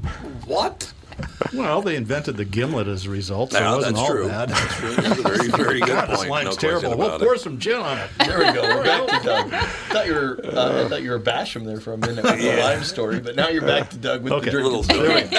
[0.45, 0.91] What?
[1.53, 4.27] Well, they invented the gimlet as a result, so Yeah, it wasn't that's all true.
[4.27, 4.49] bad.
[4.49, 4.95] That's true.
[4.95, 6.29] That's a very, very good God, this point.
[6.29, 6.79] lime's No terrible.
[6.81, 7.41] question We'll about pour it.
[7.41, 8.09] some gin on it.
[8.19, 8.61] There we go.
[8.61, 9.51] We're back to Doug.
[9.51, 12.57] thought you were uh, I thought you were Basham there for a minute with the
[12.61, 14.45] lime story, but now you're back to Doug with Okay.
[14.45, 15.07] the drinking Little, story.
[15.07, 15.29] little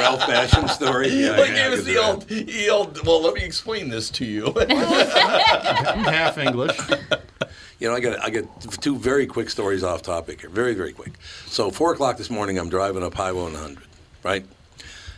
[0.00, 1.08] Ralph Basham story.
[1.08, 3.06] Yeah, Like yeah, it was the could old, the old.
[3.06, 4.52] Well, let me explain this to you.
[4.54, 4.68] I'm
[6.04, 6.78] half English.
[7.78, 8.44] You know, I got I got
[8.82, 10.50] two very quick stories off topic here.
[10.50, 11.12] Very, very quick.
[11.46, 13.78] So four o'clock this morning, I'm driving up Highway 100,
[14.22, 14.44] right?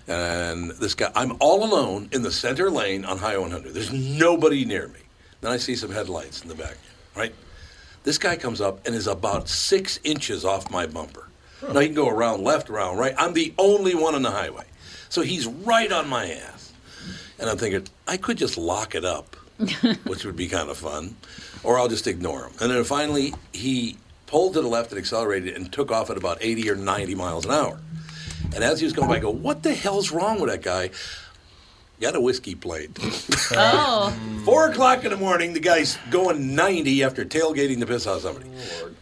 [0.07, 3.73] And this guy, I'm all alone in the center lane on Highway 100.
[3.73, 5.01] There's nobody near me.
[5.41, 6.77] Then I see some headlights in the back,
[7.17, 7.35] right?
[8.03, 11.29] This guy comes up and is about six inches off my bumper.
[11.63, 13.15] Now he can go around left, around right.
[13.17, 14.65] I'm the only one on the highway,
[15.09, 16.73] so he's right on my ass.
[17.39, 19.37] And I'm thinking I could just lock it up,
[20.05, 21.17] which would be kind of fun,
[21.63, 22.53] or I'll just ignore him.
[22.61, 23.97] And then finally he
[24.27, 27.45] pulled to the left and accelerated and took off at about 80 or 90 miles
[27.47, 27.81] an hour.
[28.55, 30.91] And as he was going by, I go, "What the hell's wrong with that guy?"
[32.01, 32.91] Got a whiskey plate.
[33.57, 34.11] Oh,
[34.45, 38.49] Four o'clock in the morning, the guy's going 90 after tailgating to piss off somebody.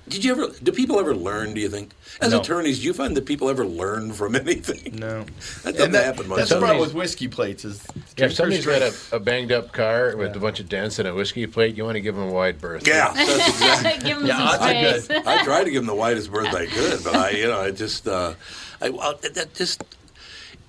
[0.08, 0.48] Did you ever?
[0.62, 1.54] Do people ever learn?
[1.54, 1.92] Do you think?
[2.20, 2.40] As No.
[2.40, 4.96] attorneys, do you find that people ever learn from anything?
[4.98, 5.24] no,
[5.62, 6.38] That doesn't that, happen much.
[6.38, 7.64] that's the problem with whiskey plates.
[7.64, 7.80] Is
[8.18, 11.06] Yeah, if somebody's got a, a banged up car with a bunch of dents and
[11.06, 12.86] a whiskey plate, you want to give them a wide berth.
[12.86, 14.08] Yeah, that's exactly.
[14.08, 15.22] give him Yeah, some odds space.
[15.24, 17.70] I tried to give them the widest berth I could, but I, you know, I
[17.70, 18.34] just, uh,
[18.80, 19.82] I, well, that just,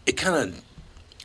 [0.05, 0.61] it kind of,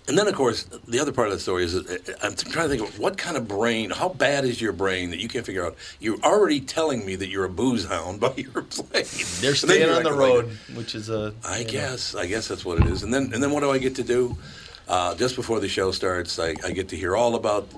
[0.08, 2.68] and then of course the other part of the story is, that uh, I'm trying
[2.68, 5.44] to think of what kind of brain, how bad is your brain that you can't
[5.46, 5.76] figure out?
[6.00, 9.06] You're already telling me that you're a booze hound by your plate.
[9.40, 11.34] they're staying on the like- road, which is a.
[11.44, 11.70] I you know.
[11.70, 12.14] guess.
[12.14, 13.02] I guess that's what it is.
[13.02, 14.36] And then, and then what do I get to do?
[14.88, 17.68] Uh, just before the show starts, I, I get to hear all about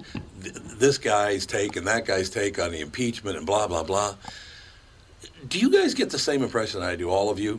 [0.43, 4.15] th- this guy's take and that guy's take on the impeachment and blah blah blah.
[5.49, 7.59] Do you guys get the same impression I do, all of you,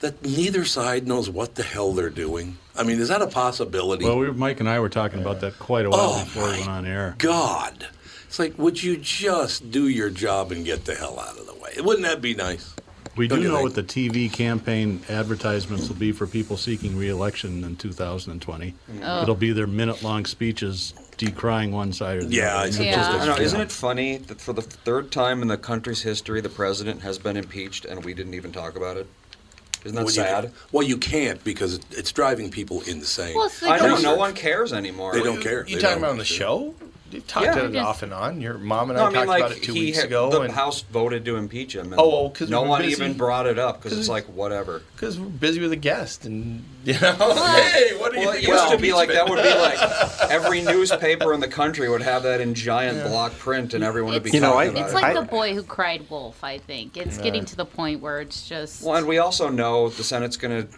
[0.00, 2.58] that neither side knows what the hell they're doing?
[2.76, 4.04] I mean, is that a possibility?
[4.04, 6.50] Well, we, Mike and I were talking about that quite a while Oh, before we
[6.58, 7.14] went on air.
[7.18, 7.86] God,
[8.26, 11.54] it's like, would you just do your job and get the hell out of the
[11.54, 11.72] way?
[11.78, 12.74] Wouldn't that be nice?
[13.16, 13.64] We Don't do know think?
[13.64, 18.74] what the TV campaign advertisements will be for people seeking re-election in 2020.
[19.04, 19.22] Oh.
[19.22, 22.66] It'll be their minute-long speeches decrying one side or the Yeah, other.
[22.66, 22.84] I see.
[22.86, 23.24] Yeah.
[23.24, 27.02] Know, isn't it funny that for the third time in the country's history, the president
[27.02, 29.06] has been impeached and we didn't even talk about it?
[29.84, 30.44] Isn't that Well, you sad?
[30.44, 33.34] can- well, you can't because it's driving people insane.
[33.36, 35.12] well, it's I like know, no one cares anymore.
[35.12, 35.60] They don't care.
[35.68, 35.98] You They talking don't.
[35.98, 36.74] about on the show?
[37.14, 37.52] We've talked Yeah.
[37.52, 37.86] about it Yeah.
[37.86, 38.40] off and on.
[38.40, 40.06] Your mom and No, I, I mean, talked like about it two he weeks had,
[40.06, 41.92] ago, the and House voted to impeach him.
[41.92, 42.90] And Oh, well, 'cause no one busy.
[42.90, 44.82] even brought it up because it's like whatever.
[44.96, 48.44] because we're busy with a guest, and you know, hey, what do you Well, think?
[48.44, 49.78] it used about to be like that would be like
[50.30, 54.24] every newspaper in the country would have that in giant block print, and everyone would
[54.24, 54.94] be It's, talking about it's it.
[54.96, 56.42] like the boy who cried wolf.
[56.42, 57.22] I think it's Yeah.
[57.22, 58.82] getting to the point where it's just.
[58.82, 60.68] Well, and we also know the Senate's going to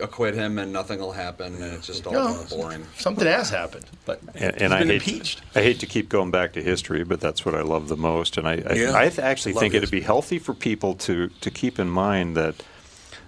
[0.00, 2.44] acquit him, and nothing will happen, and it's just all No.
[2.50, 2.84] boring.
[2.98, 5.42] Something has happened, but And, he's and I been hate, impeached.
[5.54, 8.36] I hate to keep going back to history, but that's what I love the most.
[8.36, 8.92] And I, I, Yeah.
[8.92, 12.56] I actually Love think it'd be healthy for people to, to keep in mind that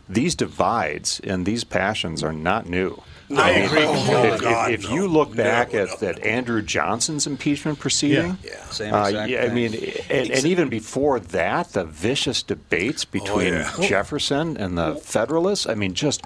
[0.09, 3.01] these divides and these passions are not new.
[3.31, 3.83] No, I mean, agree.
[3.83, 4.95] if- Oh, if, God, if no.
[4.95, 8.51] you look back at, at Andrew Johnson's impeachment proceeding, Yeah.
[8.53, 8.65] Yeah.
[8.71, 9.75] Same uh, exact yeah, I mean,
[10.09, 13.71] and, and even before that, the vicious debates between yeah.
[13.83, 16.23] Jefferson and the Federalists, I mean, just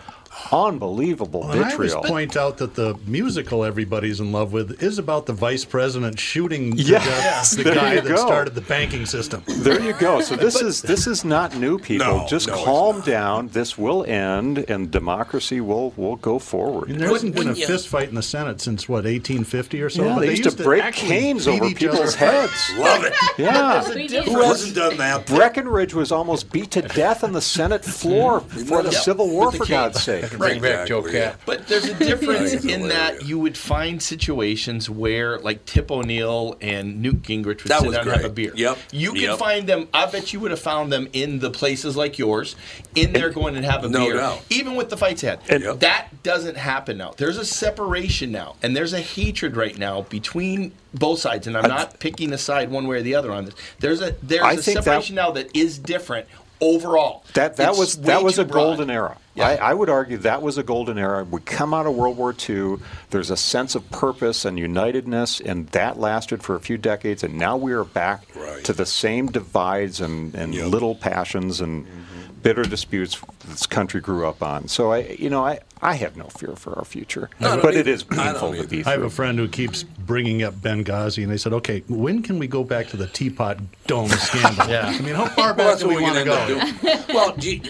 [0.51, 4.99] unbelievable Well, and I always point out that the musical everybody's in love with is
[4.99, 8.16] about the vice president shooting Yes, death the guy that go.
[8.16, 9.43] started the banking system.
[9.47, 10.20] There you go.
[10.20, 12.07] So this is this is not new, people.
[12.07, 13.49] No, Just no, calm down.
[13.49, 16.90] This will end, and democracy will will go forward.
[16.90, 20.05] And there hasn't been a fist fight in the Senate since what 1850 or so.
[20.05, 22.53] Yeah, but they used to break canes over people's heads.
[22.76, 23.12] Love it.
[23.38, 23.82] Yeah.
[23.82, 24.32] There's a difference.
[24.34, 25.26] Who hasn't done that?
[25.26, 29.59] Breckenridge was almost beat to death on the Senate floor for the Civil War, the
[29.59, 29.74] for cane.
[29.76, 30.32] God's sake.
[30.39, 31.20] Bring back Joe Exactly.
[31.20, 31.37] Cat.
[31.47, 37.01] But there's a difference in that you would find situations where, like Tip O'Neill and
[37.03, 38.53] Newt Gingrich would That sit was down and have a beer.
[38.55, 38.78] Yep.
[38.93, 39.39] You could Yep.
[39.39, 39.89] find them.
[39.95, 42.57] I bet you would have found them in the places like yours,
[42.95, 44.16] in there going and have a No beer.
[44.16, 44.43] doubt.
[44.51, 45.41] Even with the fights they had.
[45.49, 45.80] And- Yep.
[45.80, 47.12] That doesn't happen now.
[47.16, 51.47] There's a separation now, and there's a hatred right now between both sides.
[51.47, 53.55] And I'm not picking a side one way or the other on this.
[53.80, 56.26] There's a there's I a think that- separation now that is different
[56.62, 57.24] overall.
[57.34, 58.76] That that It's was that was a broad.
[58.76, 59.18] golden era.
[59.34, 59.48] Yeah.
[59.48, 61.24] I, I would argue that was a golden era.
[61.24, 62.76] We come out of World War II.
[63.10, 67.22] There's a sense of purpose and unitedness, and that lasted for a few decades.
[67.24, 68.62] And now we are back Right.
[68.64, 70.66] to the same divides and, and Yep.
[70.68, 72.21] little passions and mm-hmm.
[72.43, 74.68] Bitter disputes this country grew up on.
[74.68, 77.80] So I, you know, I, I have no fear for our future, No, but it
[77.80, 77.90] either.
[77.90, 78.68] is I don't painful to either.
[78.68, 82.22] be I have a friend who keeps bringing up Benghazi, and they said, "Okay, when
[82.22, 84.86] can we go back to the teapot dome scandal?" Yeah.
[84.86, 86.88] I mean, how far back that's do we we're want going to to go?
[86.88, 87.09] end up.
[87.09, 87.62] Well, gee,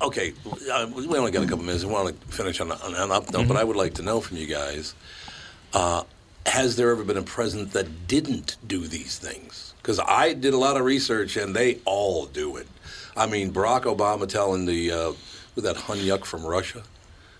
[0.00, 0.32] uh, okay,
[0.72, 1.84] uh, we only got a couple minutes.
[1.84, 4.20] I want to finish on, on an up note, but I would like to know
[4.20, 4.94] from you guys:
[5.72, 6.02] uh,
[6.46, 9.74] Has there ever been a president that didn't do these things?
[9.82, 12.66] Because I did a lot of research, and they all do it.
[13.16, 15.12] I mean, Barack Obama telling the uh,
[15.54, 16.82] with that hun yuck from Russia.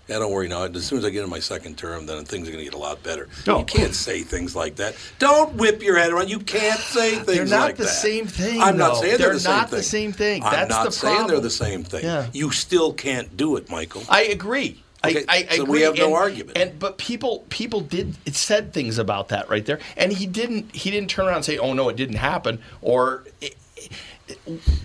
[0.07, 0.63] Yeah, don't worry now.
[0.63, 2.73] As soon as I get in my second term, then things are going to get
[2.73, 3.27] a lot better.
[3.45, 3.59] No.
[3.59, 4.95] You can't say things like that.
[5.19, 6.29] Don't whip your head around.
[6.29, 7.89] You can't say things They're not like the that.
[7.89, 8.61] same thing.
[8.61, 9.77] I'm not saying they're, they're the same not thing.
[9.77, 10.43] the same thing.
[10.43, 11.31] I'm That's not the saying problem.
[11.31, 12.05] they're the same thing.
[12.05, 12.29] Yeah.
[12.31, 14.03] You still can't do it, Michael.
[14.07, 14.81] I agree.
[15.05, 15.79] Okay, I, I so agree.
[15.79, 16.57] we have no and, argument.
[16.57, 20.73] And but people people did it said things about that right there, and he didn't
[20.75, 23.23] he didn't turn around and say, "Oh no, it didn't happen," or.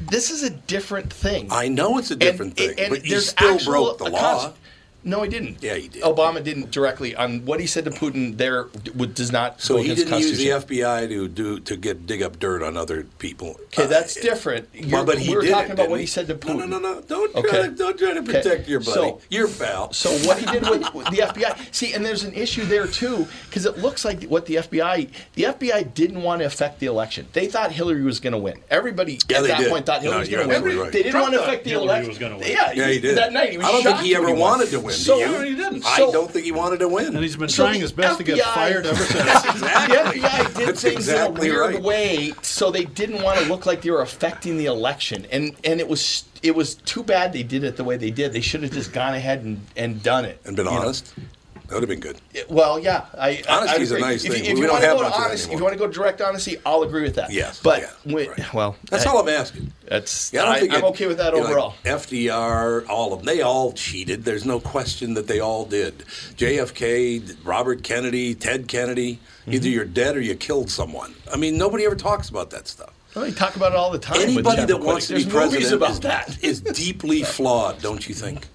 [0.01, 1.49] This is a different thing.
[1.51, 4.41] I know it's a different And- thing, and but you still broke the law.
[4.45, 4.57] const-
[5.05, 5.63] No, he didn't.
[5.63, 6.03] Yeah, he did.
[6.03, 8.37] Obama didn't directly on what he said to Putin.
[8.37, 9.61] There would, does not.
[9.61, 12.77] So go he didn't use the FBI to do to get dig up dirt on
[12.77, 13.57] other people.
[13.65, 14.69] Okay, Uh, that's different.
[14.75, 16.05] Well, You're- but he we were did talking it, about what he?
[16.05, 16.59] he said to Putin.
[16.59, 17.01] No, no, no, no.
[17.01, 17.63] Don't try Okay.
[17.63, 18.33] to don't try to Okay.
[18.33, 18.93] protect your buddy.
[18.93, 19.93] So- your pal.
[19.93, 23.27] So what he did with, with the FBI, see, and there's an issue there too,
[23.49, 27.27] because it looks like what the FBI, the FBI didn't want to affect the election.
[27.33, 28.59] They thought Hillary was going to win.
[28.71, 29.71] Everybody Yeah, at that did.
[29.71, 30.79] point thought No, Hillary was going to win.
[30.79, 30.93] right.
[30.93, 32.09] They didn't Trump want to affect the Hillary election.
[32.09, 32.49] was gonna win.
[32.49, 33.17] Yeah, Yeah, he did.
[33.17, 34.92] That night, he was I don't think he ever wanted to win.
[34.93, 35.41] So do you?
[35.51, 35.85] he didn't.
[35.87, 37.07] I So- don't think he wanted to win.
[37.15, 39.15] And he's been So trying his best to get fired ever since.
[39.45, 40.21] exactly.
[40.21, 41.83] The FBI did That's things exactly in a weird right.
[41.83, 45.81] way, so they didn't want to look like they were affecting the election, and and
[45.81, 48.33] it was it was too bad they did it the way they did.
[48.33, 51.17] They should have just gone ahead and, and done it and been honest.
[51.17, 51.25] know?
[51.73, 52.21] That would have been good.
[52.51, 53.43] Well, yeah, I.
[53.49, 54.45] Honesty's I a nice if thing.
[54.45, 55.65] You, if We you don't want to have go to much of honesty, if you
[55.65, 57.33] want to go direct honesty, I'll agree with that.
[57.33, 58.53] Yes, but yeah, when- right.
[58.53, 59.73] well, That's I- all I'm asking.
[59.89, 61.75] That's Yeah, I don't I, think I'm it- okay with that you know, like overall.
[61.85, 64.25] FDR, all of them, they all cheated.
[64.27, 66.01] There's no question that they all did.
[66.37, 69.15] JFK, Robert Kennedy, Ted Kennedy.
[69.15, 69.53] Mm-hmm.
[69.55, 71.15] Either you're dead or you killed someone.
[71.33, 72.91] I mean, nobody ever talks about that stuff.
[73.17, 74.21] well, you talk about it all the time.
[74.21, 76.39] Anybody that wants to be president about is, that.
[76.45, 78.47] is deeply flawed, don't you think?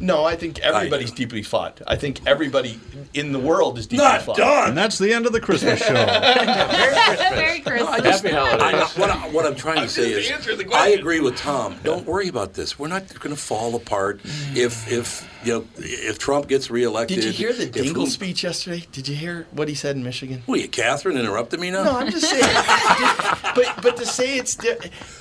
[0.00, 1.82] No, I think everybody's deeply flawed.
[1.86, 2.80] I think everybody
[3.14, 4.36] in the world is deeply Not flawed.
[4.36, 4.68] done.
[4.70, 5.92] And that's the end of the Christmas show.
[5.94, 7.88] Merry Christmas.
[7.88, 8.96] I just- Happy holidays.
[8.96, 11.76] I- what, I, what I'm trying to say is, answering I agree with Tom.
[11.82, 12.78] Don't worry about this.
[12.78, 14.56] We're not going to fall apart mm.
[14.56, 17.16] if if you know if Trump gets reelected.
[17.16, 18.84] Did you hear the Dingell who- speech yesterday?
[18.92, 20.42] Did you hear what he said in Michigan?
[20.46, 21.84] What are you, Catherine, interrupted me now?
[21.84, 22.42] No, I'm just saying.
[23.54, 24.58] but but to say it's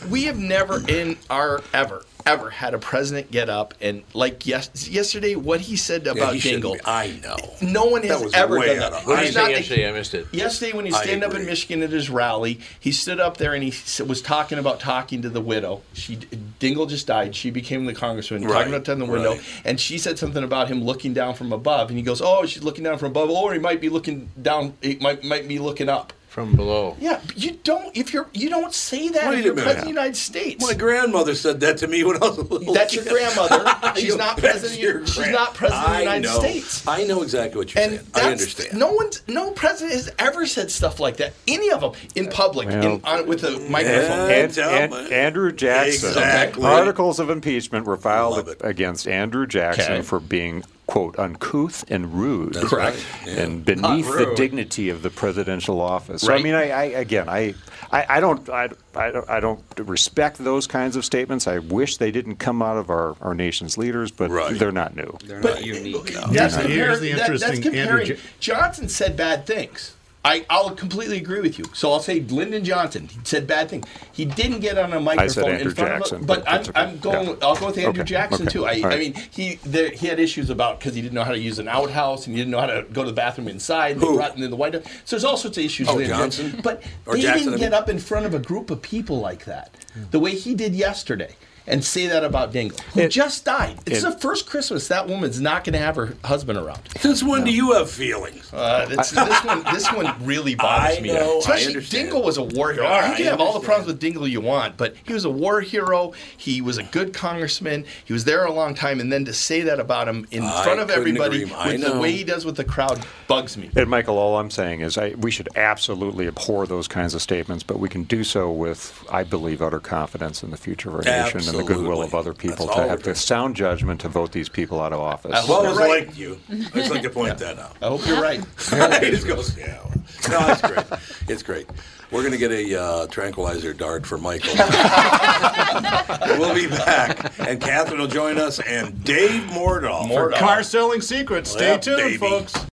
[0.09, 4.89] we have never in our ever ever had a president get up and like yes,
[4.89, 6.73] yesterday what he said Yeah, about he Dingell.
[6.73, 7.37] be- I know.
[7.61, 9.01] No one That has was ever way done out that.
[9.03, 9.87] of- What did He's he say not- yesterday?
[9.89, 10.27] I missed it.
[10.33, 11.45] Yesterday, when he stand up in.
[11.45, 13.69] Michigan at his rally, he stood up there and he
[14.03, 15.81] was talking about talking to the widow.
[15.93, 16.17] She
[16.59, 17.33] Dingell just died.
[17.33, 18.43] She became the congressman.
[18.43, 19.41] Right, Talking about that the window, right.
[19.63, 22.63] and she said something about him looking down from above, and he goes, "Oh, she's
[22.63, 24.73] looking down from above, or he might be looking down.
[24.81, 26.95] He might might be looking up." From below.
[26.99, 27.97] Yeah, but you don't.
[27.97, 30.63] If you're, you don't say that Wait if you're president of the United States.
[30.63, 32.75] My grandmother said that to me when I was a little.
[32.75, 33.65] That's your grandmother.
[33.99, 34.79] She's not president.
[34.79, 36.39] your She's not president of the United know.
[36.39, 36.87] States.
[36.87, 38.07] I know exactly what you're And saying.
[38.13, 38.77] I understand.
[38.77, 41.33] No one's, no president has ever said stuff like that.
[41.47, 44.29] Any of them in public, in, on, with a microphone.
[44.29, 45.11] An- tell An- me.
[45.11, 46.09] Andrew Jackson.
[46.09, 46.65] Exactly.
[46.65, 50.01] Articles of impeachment were filed against Andrew Jackson Okay.
[50.03, 52.95] for being quote uncouth and rude, That's Correct.
[52.97, 53.41] right, yeah.
[53.43, 56.21] and beneath the dignity of the presidential office.
[56.21, 57.55] So I mean, I, I again, I,
[57.91, 61.45] I, I don't, I, I don't, I don't respect those kinds of statements.
[61.45, 64.57] I wish they didn't come out of our, our nation's leaders, but Right.
[64.57, 65.17] they're not new.
[65.25, 66.13] They're But not unique.
[66.31, 68.01] That's, Now, compar- here's the that- that's comparing.
[68.09, 69.93] Andrew Johnson said bad things.
[70.27, 71.65] I, I'll completely agree with you.
[71.73, 73.85] So I'll say Lyndon Johnson he said bad things.
[74.11, 76.23] He didn't get on a microphone Andrew in front Jackson, of.
[76.23, 76.71] A, but but I'm, okay.
[76.75, 77.27] I'm going.
[77.27, 77.35] Yeah.
[77.41, 78.65] I'll go with Andrew Okay, Jackson okay, too.
[78.65, 81.31] I, all I mean, he there, he had issues about because he didn't know how
[81.31, 83.93] to use an outhouse and he didn't know how to go to the bathroom inside.
[83.93, 84.15] And they Who?
[84.15, 84.83] brought him in the White House.
[85.05, 85.87] So there's all sorts of issues.
[85.87, 86.03] Oh.
[86.03, 86.59] Johnson?
[86.63, 89.19] But Or they Jackson, didn't I get up in front of a group of people
[89.19, 89.71] like that,
[90.11, 91.35] the way he did yesterday.
[91.69, 93.77] And say that about Dingell, who It- just died.
[93.85, 96.79] It's it- the first Christmas that woman's not going to have her husband around.
[97.01, 98.49] Since when do you have feelings?
[98.53, 101.09] Uh, this, this one, this one really bothers I me.
[101.13, 102.09] know, Especially understand.
[102.11, 102.85] Dingell was a war hero.
[102.87, 105.25] All right, you can have all the problems with Dingell you want, but he was
[105.25, 106.13] a war hero.
[106.37, 107.83] He was a good congressman.
[108.05, 110.63] He was there a long time, and then to say that about him in I
[110.63, 111.57] front of everybody agree more.
[111.59, 113.69] I with the way he does with the crowd bugs me.
[113.75, 117.63] And Michael, all I'm saying is I, we should absolutely abhor those kinds of statements,
[117.63, 121.01] but we can do so with, I believe, utter confidence in the future of our
[121.03, 124.01] nation and the goodwill of other people That's to all have we're the sound judgment
[124.01, 125.31] to vote these people out of office.
[125.33, 126.05] I I've hope always you're right.
[126.07, 126.39] liked you.
[126.49, 127.75] I just like to point that out.
[127.81, 128.39] I hope you're right.
[129.03, 129.83] he just goes, yeah.
[130.29, 130.85] No, it's great.
[131.27, 131.67] It's great.
[132.09, 134.53] We're going to get a uh, tranquilizer dart for Michael.
[136.39, 140.03] we'll be back, and Catherine will join us, and Dave Mordahl.
[140.07, 140.35] Mordahl.
[140.37, 141.51] Car selling secrets.
[141.51, 142.17] Stay Yep, tuned, baby.
[142.17, 142.53] folks.